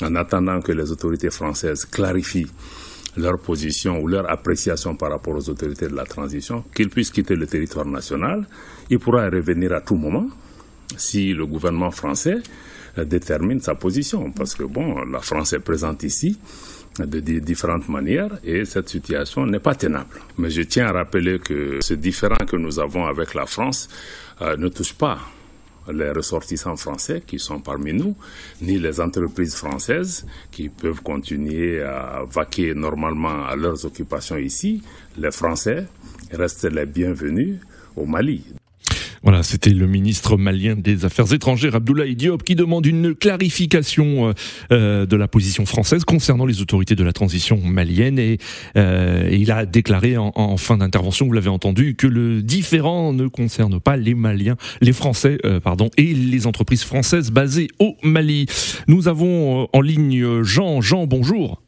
en 0.02 0.16
attendant 0.16 0.62
que 0.62 0.72
les 0.72 0.92
autorités 0.92 1.30
françaises 1.30 1.86
clarifient 1.86 2.48
leur 3.18 3.40
position 3.40 4.00
ou 4.02 4.08
leur 4.08 4.30
appréciation 4.30 4.96
par 4.96 5.12
rapport 5.12 5.36
aux 5.36 5.50
autorités 5.50 5.88
de 5.88 5.96
la 5.96 6.06
transition, 6.06 6.64
qu'ils 6.74 6.90
puissent 6.90 7.12
quitter 7.12 7.36
le 7.36 7.46
territoire 7.46 7.86
national. 7.86 8.48
Il 8.90 9.00
pourra 9.00 9.30
revenir 9.30 9.74
à 9.74 9.82
tout 9.82 9.96
moment 9.96 10.28
si 10.98 11.34
le 11.34 11.46
gouvernement 11.46 11.92
français 11.92 12.38
euh, 12.98 13.06
détermine 13.06 13.60
sa 13.60 13.76
position. 13.76 14.32
Parce 14.32 14.56
que, 14.56 14.64
bon, 14.64 15.04
la 15.06 15.20
France 15.20 15.54
est 15.54 15.60
présente 15.60 16.04
ici 16.04 16.40
de 17.00 17.20
différentes 17.20 17.88
manières 17.88 18.38
et 18.44 18.66
cette 18.66 18.90
situation 18.90 19.46
n'est 19.46 19.60
pas 19.60 19.76
tenable. 19.76 20.20
Mais 20.38 20.50
je 20.50 20.62
tiens 20.62 20.88
à 20.88 20.92
rappeler 20.92 21.40
que 21.40 21.80
ce 21.82 21.94
différent 21.94 22.46
que 22.46 22.58
nous 22.58 22.80
avons 22.80 23.06
avec 23.06 23.34
la 23.34 23.46
France 23.46 23.88
euh, 24.42 24.58
ne 24.58 24.68
touche 24.68 24.94
pas 24.94 25.20
les 25.92 26.12
ressortissants 26.12 26.76
français 26.76 27.24
qui 27.26 27.40
sont 27.40 27.60
parmi 27.60 27.94
nous, 27.94 28.16
ni 28.62 28.78
les 28.78 29.00
entreprises 29.00 29.56
françaises 29.56 30.26
qui 30.52 30.70
peuvent 30.70 31.02
continuer 31.02 31.82
à 31.82 32.24
vaquer 32.30 32.74
normalement 32.74 33.46
à 33.46 33.56
leurs 33.56 33.86
occupations 33.86 34.38
ici. 34.38 34.82
Les 35.18 35.32
Français 35.32 35.88
restent 36.32 36.72
les 36.72 36.86
bienvenus 36.86 37.60
au 37.96 38.06
Mali. 38.06 38.44
Voilà, 39.24 39.44
c'était 39.44 39.70
le 39.70 39.86
ministre 39.86 40.36
malien 40.36 40.76
des 40.76 41.06
Affaires 41.06 41.32
étrangères, 41.32 41.76
Abdoulaye 41.76 42.16
Diop, 42.16 42.42
qui 42.42 42.56
demande 42.56 42.88
une 42.88 43.14
clarification 43.14 44.30
euh, 44.30 44.34
euh, 44.72 45.06
de 45.06 45.16
la 45.16 45.28
position 45.28 45.68
française 45.68 46.06
concernant 46.06 46.48
les 46.48 46.60
autorités 46.60 46.96
de 46.96 47.04
la 47.04 47.14
transition 47.14 47.60
malienne. 47.64 48.18
Et, 48.18 48.40
euh, 48.78 49.30
il 49.32 49.52
a 49.52 49.68
déclaré 49.68 50.18
en, 50.18 50.58
fin 50.58 50.78
d'intervention, 50.78 51.28
vous 51.28 51.34
l'avez 51.34 51.50
entendu, 51.50 51.96
que 51.96 52.08
le 52.08 52.42
différent 52.42 53.14
ne 53.14 53.28
concerne 53.28 53.80
pas 53.80 53.96
les 53.96 54.16
Maliens, 54.16 54.56
les 54.82 54.94
Français, 54.94 55.38
pardon, 55.64 55.90
et 55.98 56.14
les 56.14 56.48
entreprises 56.48 56.84
françaises 56.84 57.32
basées 57.32 57.68
au 57.80 57.96
Mali. 58.04 58.48
Nous 58.88 59.08
avons 59.08 59.68
en 59.72 59.82
ligne 59.82 60.42
Jean. 60.42 60.82
Jean, 60.82 61.06
bonjour. 61.06 61.62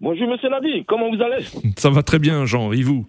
Bonjour, 0.00 0.28
monsieur 0.28 0.48
Nadi, 0.50 0.84
comment 0.86 1.08
vous 1.08 1.22
allez? 1.22 1.44
Ça 1.76 1.90
va 1.90 2.02
très 2.02 2.18
bien, 2.18 2.46
Jean, 2.46 2.72
et 2.72 2.82
vous? 2.82 3.06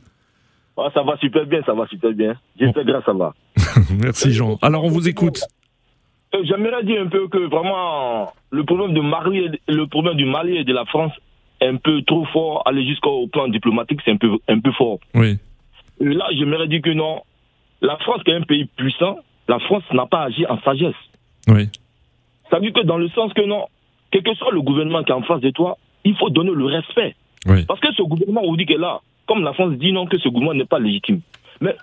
Ah, 0.78 0.90
ça 0.94 1.04
va 1.04 1.18
super 1.18 1.46
bien, 1.46 1.62
ça 1.66 1.74
va 1.74 1.88
super 1.88 2.14
bien. 2.14 2.36
J'espère 2.60 2.86
que 2.86 3.06
ça 3.06 3.14
va. 3.14 3.34
Merci 4.02 4.34
Jean. 4.34 4.58
Alors 4.62 4.84
on 4.84 4.90
vous 4.90 5.08
écoute. 5.08 5.42
Euh, 6.34 6.44
j'aimerais 6.44 6.84
dire 6.84 7.02
un 7.02 7.08
peu 7.08 7.28
que 7.28 7.38
vraiment 7.50 8.32
le 8.52 8.64
problème, 8.64 8.94
de 8.94 9.02
Mali, 9.02 9.50
le 9.68 9.88
problème 9.88 10.16
du 10.16 10.26
Mali 10.26 10.58
et 10.58 10.64
de 10.64 10.74
la 10.74 10.86
France 10.86 11.12
est 11.62 11.68
un 11.68 11.78
peu 11.78 12.02
trop 12.04 12.26
fort. 12.26 12.64
Aller 12.66 12.86
jusqu'au 12.86 13.28
plan 13.28 13.48
diplomatique, 13.48 14.00
c'est 14.06 14.12
un 14.12 14.18
peu, 14.18 14.38
un 14.48 14.60
peu 14.60 14.72
fort. 14.72 15.00
Oui. 15.14 15.38
là, 16.00 16.26
j'aimerais 16.38 16.68
dire 16.68 16.82
que 16.82 16.92
non. 16.92 17.22
La 17.82 17.98
France, 17.98 18.24
qui 18.24 18.32
est 18.32 18.36
un 18.36 18.42
pays 18.42 18.66
puissant, 18.78 19.18
la 19.48 19.60
France 19.60 19.84
n'a 19.94 20.06
pas 20.06 20.24
agi 20.24 20.46
en 20.48 20.60
sagesse. 20.62 20.96
Oui. 21.48 21.70
Ça 22.50 22.58
veut 22.58 22.64
dire 22.64 22.74
que 22.74 22.86
dans 22.86 22.98
le 22.98 23.10
sens 23.10 23.34
que 23.34 23.46
non, 23.46 23.66
quel 24.12 24.24
que 24.24 24.34
soit 24.36 24.52
le 24.52 24.62
gouvernement 24.62 25.04
qui 25.04 25.12
est 25.12 25.16
en 25.16 25.24
face 25.24 25.42
de 25.42 25.50
toi, 25.52 25.78
il 26.04 26.16
faut 26.16 26.30
donner 26.30 26.52
le 26.52 26.66
respect. 26.66 27.16
Oui. 27.46 27.66
Parce 27.66 27.80
que 27.80 27.94
ce 27.94 28.02
gouvernement, 28.02 28.42
on 28.44 28.56
dit 28.56 28.66
que 28.66 28.74
là, 28.74 29.02
comme 29.28 29.44
la 29.44 29.54
France 29.54 29.74
dit 29.74 29.92
non, 29.92 30.06
que 30.06 30.18
ce 30.18 30.30
gouvernement 30.30 30.58
n'est 30.58 30.66
pas 30.66 30.80
légitime. 30.80 31.22
Mais 31.62 31.76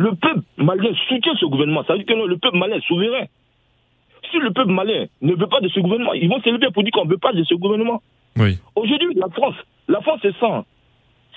le 0.00 0.14
peuple 0.14 0.40
malien 0.56 0.92
soutient 1.08 1.34
ce 1.38 1.44
gouvernement. 1.44 1.84
Ça 1.84 1.92
veut 1.92 1.98
dire 1.98 2.06
que 2.06 2.18
non, 2.18 2.24
le 2.24 2.38
peuple 2.38 2.56
malien 2.56 2.76
est 2.76 2.86
souverain. 2.86 3.24
Si 4.30 4.38
le 4.38 4.50
peuple 4.50 4.72
malien 4.72 5.06
ne 5.20 5.34
veut 5.34 5.46
pas 5.46 5.60
de 5.60 5.68
ce 5.68 5.78
gouvernement, 5.80 6.14
ils 6.14 6.28
vont 6.28 6.40
s'élever 6.40 6.68
pour 6.72 6.82
dire 6.82 6.92
qu'on 6.92 7.04
ne 7.04 7.10
veut 7.10 7.18
pas 7.18 7.32
de 7.32 7.44
ce 7.44 7.54
gouvernement. 7.54 8.00
Oui. 8.38 8.58
Aujourd'hui, 8.76 9.12
la 9.16 9.28
France, 9.28 9.56
la 9.88 10.00
France 10.00 10.20
est 10.24 10.38
sans, 10.38 10.64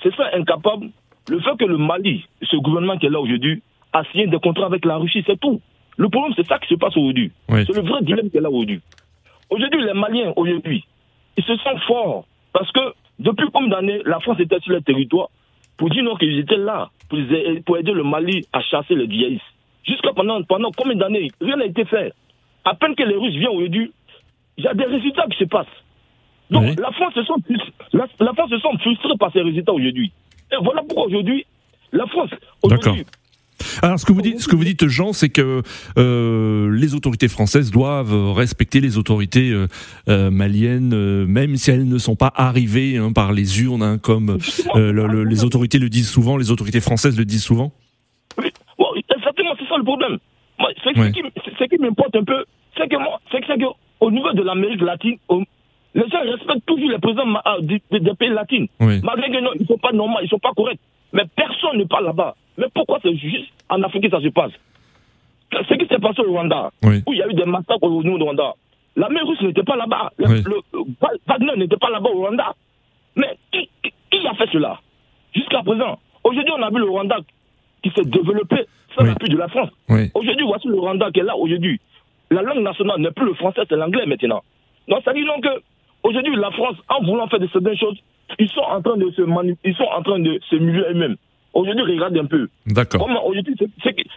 c'est 0.02 0.14
ça 0.14 0.30
incapable. 0.32 0.88
Le 1.28 1.40
fait 1.40 1.56
que 1.58 1.64
le 1.66 1.76
Mali, 1.76 2.24
ce 2.42 2.56
gouvernement 2.56 2.96
qui 2.96 3.06
est 3.06 3.10
là 3.10 3.20
aujourd'hui, 3.20 3.62
a 3.92 4.02
signé 4.04 4.26
des 4.26 4.38
contrats 4.38 4.66
avec 4.66 4.84
la 4.84 4.96
Russie, 4.96 5.22
c'est 5.26 5.38
tout. 5.38 5.60
Le 5.96 6.08
problème, 6.08 6.32
c'est 6.36 6.46
ça 6.46 6.58
qui 6.58 6.68
se 6.68 6.74
passe 6.74 6.96
aujourd'hui. 6.96 7.32
C'est 7.48 7.74
le 7.74 7.82
vrai 7.82 8.02
dilemme 8.02 8.30
qui 8.30 8.38
est 8.38 8.40
là 8.40 8.50
aujourd'hui. 8.50 8.80
Aujourd'hui, 9.50 9.84
les 9.84 9.92
Maliens, 9.92 10.32
aujourd'hui, 10.36 10.84
ils 11.36 11.44
se 11.44 11.54
sentent 11.58 11.82
forts 11.86 12.24
parce 12.52 12.70
que 12.72 12.94
depuis 13.18 13.46
combien 13.52 13.76
d'années 13.76 14.00
la 14.06 14.20
France 14.20 14.40
était 14.40 14.60
sur 14.60 14.72
le 14.72 14.80
territoire 14.80 15.28
pour 15.76 15.90
dire 15.90 16.02
non 16.02 16.16
qu'ils 16.16 16.38
étaient 16.38 16.56
là 16.56 16.90
pour, 17.08 17.78
aider 17.78 17.92
le 17.92 18.02
Mali 18.02 18.46
à 18.52 18.60
chasser 18.62 18.94
les 18.94 19.08
djihadistes. 19.08 19.42
Jusqu'à 19.86 20.12
pendant, 20.14 20.42
pendant 20.42 20.70
combien 20.76 20.96
d'années 20.96 21.30
Rien 21.40 21.56
n'a 21.56 21.66
été 21.66 21.84
fait. 21.84 22.12
À 22.64 22.74
peine 22.74 22.94
que 22.94 23.02
les 23.02 23.16
Russes 23.16 23.34
viennent 23.34 23.56
aujourd'hui, 23.56 23.92
il 24.56 24.64
y 24.64 24.68
a 24.68 24.74
des 24.74 24.84
résultats 24.84 25.26
qui 25.30 25.38
se 25.38 25.44
passent. 25.44 25.66
Donc 26.50 26.78
la, 26.78 26.90
France 26.92 27.14
se 27.14 27.24
sent, 27.24 27.32
la, 27.92 28.32
France 28.34 28.50
se 28.50 28.58
sent 28.58 28.78
frustrée 28.80 29.16
par 29.18 29.32
ces 29.32 29.42
résultats 29.42 29.72
aujourd'hui. 29.72 30.12
Et 30.52 30.56
voilà 30.62 30.82
pourquoi 30.82 31.06
aujourd'hui, 31.06 31.44
la 31.92 32.06
France, 32.06 32.30
aujourd'hui, 32.62 33.04
alors 33.82 33.98
ce 33.98 34.04
que 34.04 34.12
vous 34.12 34.22
dites, 34.22 34.40
ce 34.40 34.48
que 34.48 34.56
vous 34.56 34.64
dites, 34.64 34.86
Jean, 34.88 35.12
c'est 35.12 35.28
que 35.28 35.62
euh, 35.98 36.70
les 36.70 36.94
autorités 36.94 37.28
françaises 37.28 37.70
doivent 37.70 38.32
respecter 38.32 38.80
les 38.80 38.98
autorités 38.98 39.50
euh, 39.50 39.66
euh, 40.08 40.30
maliennes, 40.30 41.24
même 41.26 41.56
si 41.56 41.70
elles 41.70 41.88
ne 41.88 41.98
sont 41.98 42.16
pas 42.16 42.32
arrivées 42.34 42.96
hein, 42.96 43.12
par 43.12 43.32
les 43.32 43.62
urnes, 43.62 43.82
hein, 43.82 43.98
comme 43.98 44.38
les 44.74 45.44
autorités 45.44 45.78
le 45.78 45.88
disent 45.88 46.10
souvent, 46.10 46.36
les 46.36 46.50
autorités 46.50 46.80
françaises 46.80 47.16
le 47.16 47.24
disent 47.24 47.44
souvent. 47.44 47.72
Oui, 48.38 48.50
exactement, 49.10 49.54
c'est 49.58 49.68
ça 49.68 49.76
le 49.78 49.84
problème. 49.84 50.18
Ce 50.58 51.64
qui, 51.64 51.78
m'importe 51.78 52.16
un 52.16 52.24
peu, 52.24 52.44
c'est 52.76 52.88
que, 52.88 52.96
que, 52.96 53.64
au 54.00 54.10
niveau 54.10 54.32
de 54.32 54.42
l'Amérique 54.42 54.80
latine, 54.80 55.16
les 55.94 56.08
gens 56.08 56.20
respectent 56.20 56.66
toujours 56.66 56.90
les 56.90 56.98
présidents 56.98 57.26
des, 57.62 57.80
pays 58.18 58.30
latins. 58.30 58.66
Malgré 58.80 59.30
qu'ils 59.30 59.44
ne 59.44 59.64
sont 59.66 59.78
pas 59.78 59.92
normaux, 59.92 60.18
ils 60.20 60.24
ne 60.24 60.28
sont 60.28 60.38
pas 60.38 60.52
corrects. 60.56 60.80
Mais 61.12 61.22
personne 61.36 61.78
ne 61.78 61.84
parle 61.84 62.06
là-bas. 62.06 62.34
Mais 62.58 62.66
pourquoi 62.74 62.98
c'est 63.02 63.16
juste 63.16 63.52
en 63.68 63.82
Afrique 63.82 64.04
que 64.04 64.10
ça 64.10 64.20
se 64.20 64.28
passe 64.28 64.52
Ce 65.52 65.74
qui 65.74 65.86
s'est 65.86 65.98
passé 65.98 66.20
au 66.22 66.32
Rwanda, 66.32 66.70
où 66.82 67.12
il 67.12 67.18
y 67.18 67.22
a 67.22 67.28
eu 67.28 67.34
des 67.34 67.44
massacres 67.44 67.82
au 67.82 68.02
niveau 68.02 68.18
du 68.18 68.24
Rwanda, 68.24 68.54
la 68.96 69.08
mer 69.08 69.26
russe 69.26 69.40
n'était 69.42 69.62
pas 69.62 69.76
là-bas. 69.76 70.12
Wagner 70.18 71.56
n'était 71.56 71.76
pas 71.76 71.90
là-bas 71.90 72.10
au 72.10 72.20
Rwanda. 72.20 72.54
Mais 73.16 73.36
qui, 73.52 73.68
a 74.26 74.34
fait 74.34 74.48
cela 74.52 74.80
Jusqu'à 75.34 75.62
présent, 75.62 75.98
Aujourd'hui, 76.24 76.52
on 76.56 76.62
a 76.62 76.70
vu 76.70 76.78
le 76.78 76.88
Rwanda 76.88 77.18
qui 77.82 77.90
s'est 77.90 78.04
développé 78.04 78.64
sans 78.96 79.04
l'appui 79.04 79.28
de 79.28 79.36
la 79.36 79.48
France. 79.48 79.68
Aujourd'hui, 80.14 80.46
voici 80.46 80.68
le 80.68 80.78
Rwanda 80.78 81.10
qui 81.12 81.20
est 81.20 81.24
là 81.24 81.36
aujourd'hui. 81.36 81.78
La 82.30 82.40
langue 82.40 82.62
nationale 82.62 83.00
n'est 83.00 83.10
plus 83.10 83.26
le 83.26 83.34
français, 83.34 83.60
c'est 83.68 83.76
l'anglais 83.76 84.06
maintenant. 84.06 84.42
Donc 84.88 85.02
ça 85.04 85.12
dit 85.12 85.24
donc 85.24 85.42
que 85.42 85.62
aujourd'hui, 86.02 86.34
la 86.36 86.50
France, 86.50 86.76
en 86.88 87.04
voulant 87.04 87.28
faire 87.28 87.40
de 87.40 87.48
certaines 87.48 87.76
choses, 87.76 87.98
ils 88.38 88.48
sont 88.48 88.62
en 88.62 88.80
train 88.80 88.96
de 88.96 89.10
se 89.10 89.22
ils 89.64 89.74
sont 89.76 89.84
en 89.84 90.02
train 90.02 90.18
de 90.18 90.40
se 90.48 90.56
muer 90.56 90.82
eux-mêmes. 90.90 91.16
Aujourd'hui, 91.54 91.94
regarde 91.94 92.16
un 92.18 92.26
peu. 92.26 92.48
D'accord. 92.66 93.08
Aujourd'hui, 93.26 93.54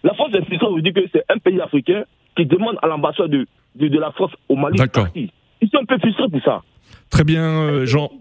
la 0.03 0.13
France 0.15 0.31
explique 0.33 0.63
aujourd'hui 0.63 0.93
que 0.93 1.01
c'est 1.13 1.23
un 1.29 1.37
pays 1.37 1.61
africain 1.61 2.03
qui 2.35 2.45
demande 2.45 2.77
à 2.81 2.87
l'ambassade 2.87 3.29
de, 3.29 3.47
de, 3.75 3.99
la 3.99 4.11
France 4.11 4.31
au 4.49 4.55
Mali. 4.55 4.77
D'accord. 4.77 5.07
Ils 5.15 5.69
sont 5.69 5.79
un 5.81 5.85
peu 5.85 5.97
frustrés 5.99 6.29
pour 6.29 6.41
ça. 6.43 6.61
Très 7.09 7.23
bien, 7.23 7.43
euh, 7.43 7.85
Jean. 7.85 8.11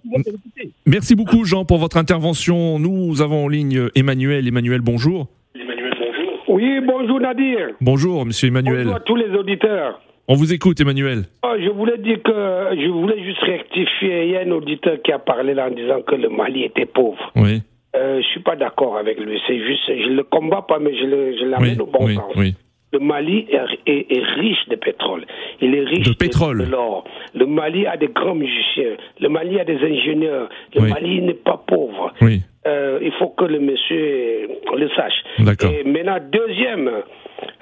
Merci 0.86 1.16
beaucoup, 1.16 1.44
Jean, 1.44 1.64
pour 1.64 1.78
votre 1.78 1.96
intervention. 1.96 2.78
Nous 2.78 3.20
avons 3.22 3.46
en 3.46 3.48
ligne 3.48 3.88
Emmanuel. 3.94 4.46
Emmanuel, 4.46 4.80
bonjour. 4.80 5.28
Emmanuel, 5.54 5.92
bonjour. 5.98 6.44
Oui, 6.48 6.80
bonjour 6.86 7.20
Nadir. 7.20 7.58
Bonjour, 7.80 8.26
monsieur 8.26 8.48
Emmanuel. 8.48 8.84
Bonjour 8.84 8.96
à 8.96 9.00
tous 9.00 9.16
les 9.16 9.30
auditeurs. 9.30 10.00
On 10.28 10.34
vous 10.34 10.52
écoute, 10.52 10.80
Emmanuel. 10.80 11.24
Oh, 11.44 11.54
je 11.58 11.70
voulais 11.70 11.98
dire 11.98 12.20
que 12.22 12.32
je 12.32 12.88
voulais 12.88 13.22
juste 13.24 13.42
rectifier. 13.42 14.24
Il 14.24 14.30
y 14.30 14.36
a 14.36 14.40
un 14.40 14.50
auditeur 14.50 15.00
qui 15.02 15.12
a 15.12 15.18
parlé 15.18 15.54
là 15.54 15.68
en 15.68 15.70
disant 15.70 16.02
que 16.02 16.16
le 16.16 16.28
Mali 16.28 16.64
était 16.64 16.86
pauvre. 16.86 17.32
Oui. 17.36 17.62
Euh, 17.96 18.20
je 18.20 18.26
suis 18.28 18.40
pas 18.40 18.56
d'accord 18.56 18.96
avec 18.96 19.18
lui. 19.18 19.40
C'est 19.46 19.58
juste, 19.58 19.82
je 19.88 20.10
le 20.10 20.22
combats 20.22 20.64
pas, 20.68 20.78
mais 20.78 20.94
je 20.94 21.44
l'amène 21.44 21.80
au 21.80 21.86
bon 21.86 22.08
sens. 22.08 22.32
Oui. 22.36 22.54
Le 22.92 23.00
Mali 23.00 23.46
est, 23.50 24.22
riche 24.36 24.68
de 24.68 24.76
pétrole. 24.76 25.26
Il 25.60 25.74
est 25.74 25.84
riche 25.84 26.06
de 26.06 26.14
pétrole. 26.14 26.64
De, 26.64 26.70
l'or. 26.70 27.04
Le 27.34 27.44
Mali 27.44 27.86
a 27.86 27.96
des 27.96 28.08
grands 28.08 28.34
musiciens. 28.34 28.96
Le 29.20 29.28
Mali 29.28 29.58
a 29.58 29.64
des 29.64 29.78
ingénieurs. 29.78 30.48
Le 30.74 30.82
Mali 30.82 31.20
n'est 31.20 31.34
pas 31.34 31.62
pauvre. 31.66 32.14
Oui. 32.20 32.42
Euh, 32.66 32.98
il 33.02 33.12
faut 33.12 33.28
que 33.28 33.44
le 33.44 33.60
monsieur 33.60 34.48
le 34.76 34.88
sache. 34.96 35.14
D'accord. 35.38 35.70
Et 35.70 35.84
maintenant, 35.84 36.18
deuxième 36.32 36.90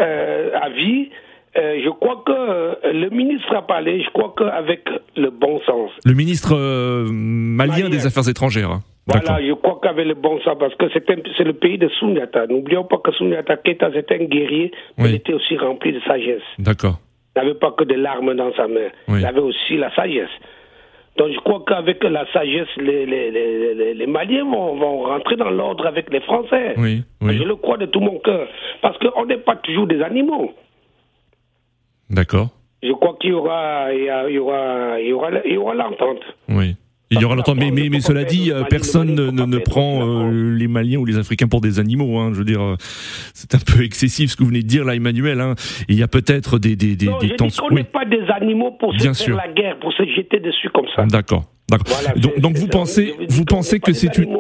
euh, 0.01 0.51
avis. 0.61 1.11
Euh, 1.57 1.81
je 1.85 1.91
crois 1.91 2.23
que 2.27 2.93
le 2.93 3.11
ministre 3.11 3.55
a 3.55 3.63
parlé, 3.63 4.03
je 4.03 4.11
crois 4.11 4.35
qu'avec 4.37 4.89
le 5.17 5.31
bon 5.31 5.61
sens. 5.61 5.91
Le 6.05 6.13
ministre 6.13 6.57
malien, 7.13 7.89
des 7.89 8.07
Affaires 8.07 8.29
étrangères. 8.29 8.81
Voilà, 9.07 9.47
je 9.47 9.53
crois 9.53 9.79
qu'avec 9.83 10.07
le 10.07 10.15
bon 10.15 10.41
sens, 10.41 10.57
parce 10.59 10.75
que 10.77 10.87
c'est 10.89 11.45
le 11.45 11.53
pays 11.53 11.77
de 11.77 11.89
Sunyata. 11.89 12.47
N'oublions 12.47 12.85
pas 12.85 12.99
que 12.99 13.13
Sunyata 13.13 13.59
Keita, 13.59 13.91
c'était 13.93 14.15
un 14.15 14.25
guerrier, 14.25 14.73
mais 14.97 15.11
il 15.11 15.15
était 15.17 15.35
aussi 15.35 15.59
rempli 15.59 15.93
de 15.93 16.01
sagesse. 16.01 16.43
D'accord. 16.59 16.99
Il 17.37 17.43
n'avait 17.43 17.59
pas 17.59 17.73
que 17.73 17.85
des 17.85 17.97
larmes 17.97 18.35
dans 18.35 18.55
sa 18.55 18.67
main, 18.67 18.89
il 19.09 19.27
avait 19.27 19.41
aussi 19.41 19.77
la 19.77 19.95
sagesse. 19.95 20.31
Donc 21.17 21.29
je 21.33 21.39
crois 21.41 21.63
qu'avec 21.67 22.03
la 22.03 22.27
sagesse, 22.33 22.69
les, 22.77 23.07
les, 23.07 23.31
les, 23.31 23.95
les 23.95 24.07
Maliens 24.07 24.45
vont, 24.45 24.77
vont, 24.77 25.03
rentrer 25.03 25.37
dans 25.37 25.51
l'ordre 25.51 25.87
avec 25.87 26.11
les 26.11 26.21
Français. 26.21 26.75
Oui, 26.77 27.05
oui. 27.21 27.37
Je 27.37 27.45
le 27.45 27.55
crois 27.57 27.77
de 27.77 27.87
tout 27.87 28.01
mon 28.01 28.19
cœur. 28.19 28.49
Parce 28.83 28.99
qu'on 28.99 29.27
n'est 29.27 29.39
pas 29.39 29.57
toujours 29.57 29.87
des 29.87 30.03
animaux. 30.03 30.53
D'accord. 32.11 32.49
Je 32.83 32.93
crois 32.93 33.17
qu'il 33.21 33.31
y 33.31 33.33
aura, 33.33 33.93
il 33.93 34.05
y 34.05 34.39
aura, 34.39 35.01
il 35.01 35.07
y 35.07 35.13
aura, 35.13 35.31
il 35.45 35.55
y 35.55 35.57
aura 35.57 35.75
l'entente. 35.75 36.23
Oui. 36.49 36.75
Il 37.11 37.21
y 37.21 37.25
aura 37.25 37.37
longtemps, 37.37 37.55
mais, 37.55 37.71
mais, 37.71 37.89
mais 37.91 38.01
cela 38.01 38.25
dit, 38.25 38.51
personne 38.71 39.15
ne, 39.15 39.31
ne, 39.31 39.59
prend 39.59 40.01
euh, 40.03 40.57
les 40.57 40.69
Maliens 40.69 40.99
ou 40.99 41.05
les 41.05 41.19
Africains 41.19 41.49
pour 41.49 41.61
des 41.61 41.79
animaux. 41.79 42.19
Hein. 42.19 42.31
Je 42.33 42.39
veux 42.39 42.45
dire, 42.45 42.63
euh, 42.63 42.77
c'est 43.35 43.55
un 43.55 43.59
peu 43.59 43.83
excessif 43.85 44.31
ce 44.31 44.37
que 44.37 44.43
vous 44.43 44.49
venez 44.49 44.63
de 44.63 44.67
dire 44.67 44.85
là, 44.85 44.95
Emmanuel. 44.95 45.41
Hein. 45.41 45.55
Il 45.89 45.99
y 45.99 46.03
a 46.03 46.09
peut-être 46.09 46.59
des, 46.59 46.77
des, 46.77 46.97
des, 46.97 47.07
non, 47.07 47.19
des 47.19 47.37
tensions. 47.37 47.65
On 47.71 47.75
n'est 47.75 47.85
pas 47.85 48.05
des 48.05 48.23
animaux 48.35 48.73
pour 48.73 48.95
se 48.95 49.03
faire 49.03 49.15
sûr. 49.15 49.37
la 49.37 49.49
guerre, 49.49 49.79
pour 49.81 49.93
se 49.93 50.05
jeter 50.05 50.41
dessus 50.41 50.71
comme 50.71 50.87
ça. 50.97 51.05
D'accord. 51.07 51.45
Voilà, 51.87 52.15
donc, 52.17 52.39
donc 52.39 52.57
vous 52.57 52.69
pensez, 52.69 53.15
vous 53.29 53.45
pensez 53.45 53.81
que 53.81 53.93
c'est 53.93 54.19
une. 54.19 54.37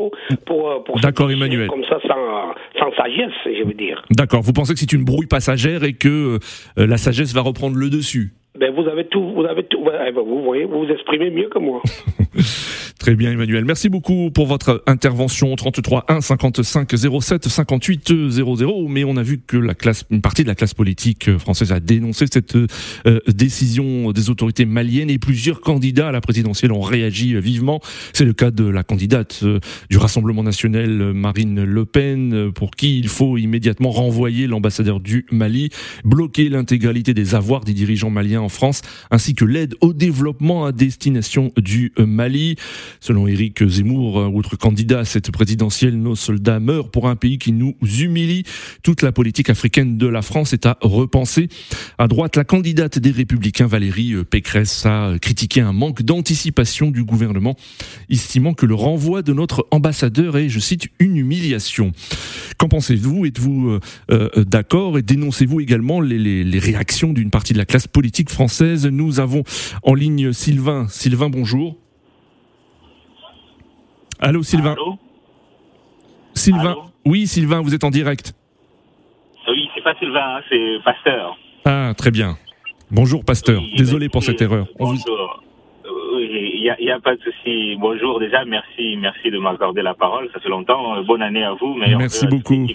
Pour, 0.46 0.85
pour 0.85 1.00
D'accord, 1.00 1.31
Emmanuel. 1.31 1.68
Comme 1.68 1.85
ça, 1.85 1.98
sans, 2.07 2.55
sans, 2.79 2.94
sagesse, 2.96 3.33
je 3.46 3.66
veux 3.66 3.74
dire. 3.74 4.05
D'accord. 4.11 4.42
Vous 4.42 4.53
pensez 4.53 4.74
que 4.74 4.79
c'est 4.79 4.92
une 4.92 5.05
brouille 5.05 5.27
passagère 5.27 5.85
et 5.85 5.94
que 5.94 6.38
euh, 6.79 6.87
la 6.87 6.96
sagesse 6.96 7.35
va 7.35 7.40
reprendre 7.40 7.77
le 7.77 7.88
dessus? 7.88 8.35
Ben 8.58 8.72
vous 8.72 8.88
avez 8.88 9.06
tout, 9.06 9.32
vous 9.34 9.44
avez 9.44 9.64
tout, 9.64 9.84
vous 9.84 10.42
voyez, 10.42 10.64
vous 10.64 10.84
vous 10.84 10.92
exprimez 10.92 11.30
mieux 11.30 11.48
que 11.48 11.58
moi. 11.58 11.82
Très 13.04 13.16
bien, 13.16 13.32
Emmanuel. 13.32 13.66
Merci 13.66 13.90
beaucoup 13.90 14.30
pour 14.30 14.46
votre 14.46 14.82
intervention. 14.86 15.54
33 15.54 16.06
1 16.08 16.22
55 16.22 16.90
07 17.20 17.48
58 17.50 18.30
00. 18.30 18.88
Mais 18.88 19.04
on 19.04 19.18
a 19.18 19.22
vu 19.22 19.42
que 19.46 19.58
la 19.58 19.74
classe, 19.74 20.06
une 20.08 20.22
partie 20.22 20.42
de 20.42 20.48
la 20.48 20.54
classe 20.54 20.72
politique 20.72 21.36
française 21.36 21.70
a 21.72 21.80
dénoncé 21.80 22.24
cette 22.32 22.56
euh, 22.56 23.20
décision 23.28 24.10
des 24.12 24.30
autorités 24.30 24.64
maliennes 24.64 25.10
et 25.10 25.18
plusieurs 25.18 25.60
candidats 25.60 26.08
à 26.08 26.12
la 26.12 26.22
présidentielle 26.22 26.72
ont 26.72 26.80
réagi 26.80 27.38
vivement. 27.38 27.82
C'est 28.14 28.24
le 28.24 28.32
cas 28.32 28.50
de 28.50 28.64
la 28.64 28.82
candidate 28.82 29.40
euh, 29.42 29.60
du 29.90 29.98
Rassemblement 29.98 30.42
national, 30.42 31.12
Marine 31.12 31.62
Le 31.62 31.84
Pen, 31.84 32.52
pour 32.52 32.70
qui 32.70 32.98
il 33.00 33.08
faut 33.08 33.36
immédiatement 33.36 33.90
renvoyer 33.90 34.46
l'ambassadeur 34.46 35.00
du 35.00 35.26
Mali, 35.30 35.68
bloquer 36.06 36.48
l'intégralité 36.48 37.12
des 37.12 37.34
avoirs 37.34 37.64
des 37.64 37.74
dirigeants 37.74 38.08
maliens 38.08 38.40
en 38.40 38.48
France, 38.48 38.80
ainsi 39.10 39.34
que 39.34 39.44
l'aide 39.44 39.74
au 39.82 39.92
développement 39.92 40.64
à 40.64 40.72
destination 40.72 41.52
du 41.58 41.92
Mali. 41.98 42.56
Selon 43.06 43.26
Éric 43.28 43.62
Zemmour, 43.68 44.16
autre 44.34 44.56
candidat 44.56 45.00
à 45.00 45.04
cette 45.04 45.30
présidentielle, 45.30 46.00
nos 46.00 46.16
soldats 46.16 46.58
meurent 46.58 46.90
pour 46.90 47.06
un 47.06 47.16
pays 47.16 47.36
qui 47.36 47.52
nous 47.52 47.74
humilie. 47.82 48.44
Toute 48.82 49.02
la 49.02 49.12
politique 49.12 49.50
africaine 49.50 49.98
de 49.98 50.06
la 50.06 50.22
France 50.22 50.54
est 50.54 50.64
à 50.64 50.78
repenser. 50.80 51.48
À 51.98 52.08
droite, 52.08 52.34
la 52.34 52.44
candidate 52.44 52.98
des 52.98 53.10
Républicains, 53.10 53.66
Valérie 53.66 54.14
Pécresse, 54.24 54.86
a 54.86 55.18
critiqué 55.20 55.60
un 55.60 55.74
manque 55.74 56.00
d'anticipation 56.00 56.90
du 56.90 57.04
gouvernement, 57.04 57.56
estimant 58.08 58.54
que 58.54 58.64
le 58.64 58.74
renvoi 58.74 59.20
de 59.20 59.34
notre 59.34 59.66
ambassadeur 59.70 60.38
est, 60.38 60.48
je 60.48 60.58
cite, 60.58 60.86
une 60.98 61.18
humiliation. 61.18 61.92
Qu'en 62.56 62.68
pensez-vous? 62.68 63.26
Êtes-vous 63.26 63.68
euh, 63.68 63.80
euh, 64.12 64.44
d'accord? 64.44 64.96
Et 64.96 65.02
dénoncez-vous 65.02 65.60
également 65.60 66.00
les, 66.00 66.18
les, 66.18 66.42
les 66.42 66.58
réactions 66.58 67.12
d'une 67.12 67.28
partie 67.28 67.52
de 67.52 67.58
la 67.58 67.66
classe 67.66 67.86
politique 67.86 68.30
française? 68.30 68.86
Nous 68.86 69.20
avons 69.20 69.42
en 69.82 69.92
ligne 69.92 70.32
Sylvain. 70.32 70.86
Sylvain, 70.88 71.28
bonjour. 71.28 71.84
Allô, 74.24 74.42
Sylvain 74.42 74.72
Allô 74.72 74.98
Sylvain 76.32 76.76
Oui, 77.04 77.26
Sylvain, 77.26 77.60
vous 77.60 77.74
êtes 77.74 77.84
en 77.84 77.90
direct. 77.90 78.32
Oui, 79.46 79.68
c'est 79.74 79.84
pas 79.84 79.94
Sylvain, 79.98 80.37
hein, 80.37 80.40
c'est 80.48 80.82
Pasteur. 80.82 81.37
Ah, 81.66 81.92
très 81.94 82.10
bien. 82.10 82.38
Bonjour, 82.90 83.22
Pasteur. 83.22 83.62
Désolé 83.76 84.08
pour 84.08 84.22
cette 84.22 84.40
erreur. 84.40 84.66
Bonjour. 84.78 85.42
Il 86.64 86.87
n'y 86.87 86.90
a, 86.90 86.98
pas 86.98 87.14
de 87.14 87.20
souci. 87.20 87.77
Bonjour 87.79 88.18
déjà, 88.18 88.42
merci, 88.46 88.96
merci 88.96 89.31
de 89.31 89.37
m'accorder 89.37 89.83
la 89.83 89.92
parole. 89.92 90.31
Ça 90.33 90.40
fait 90.40 90.48
longtemps. 90.48 90.96
Euh, 90.96 91.03
bonne 91.03 91.20
année 91.20 91.44
à 91.44 91.53
vous. 91.53 91.74
Merci 91.74 92.27
beaucoup. 92.27 92.66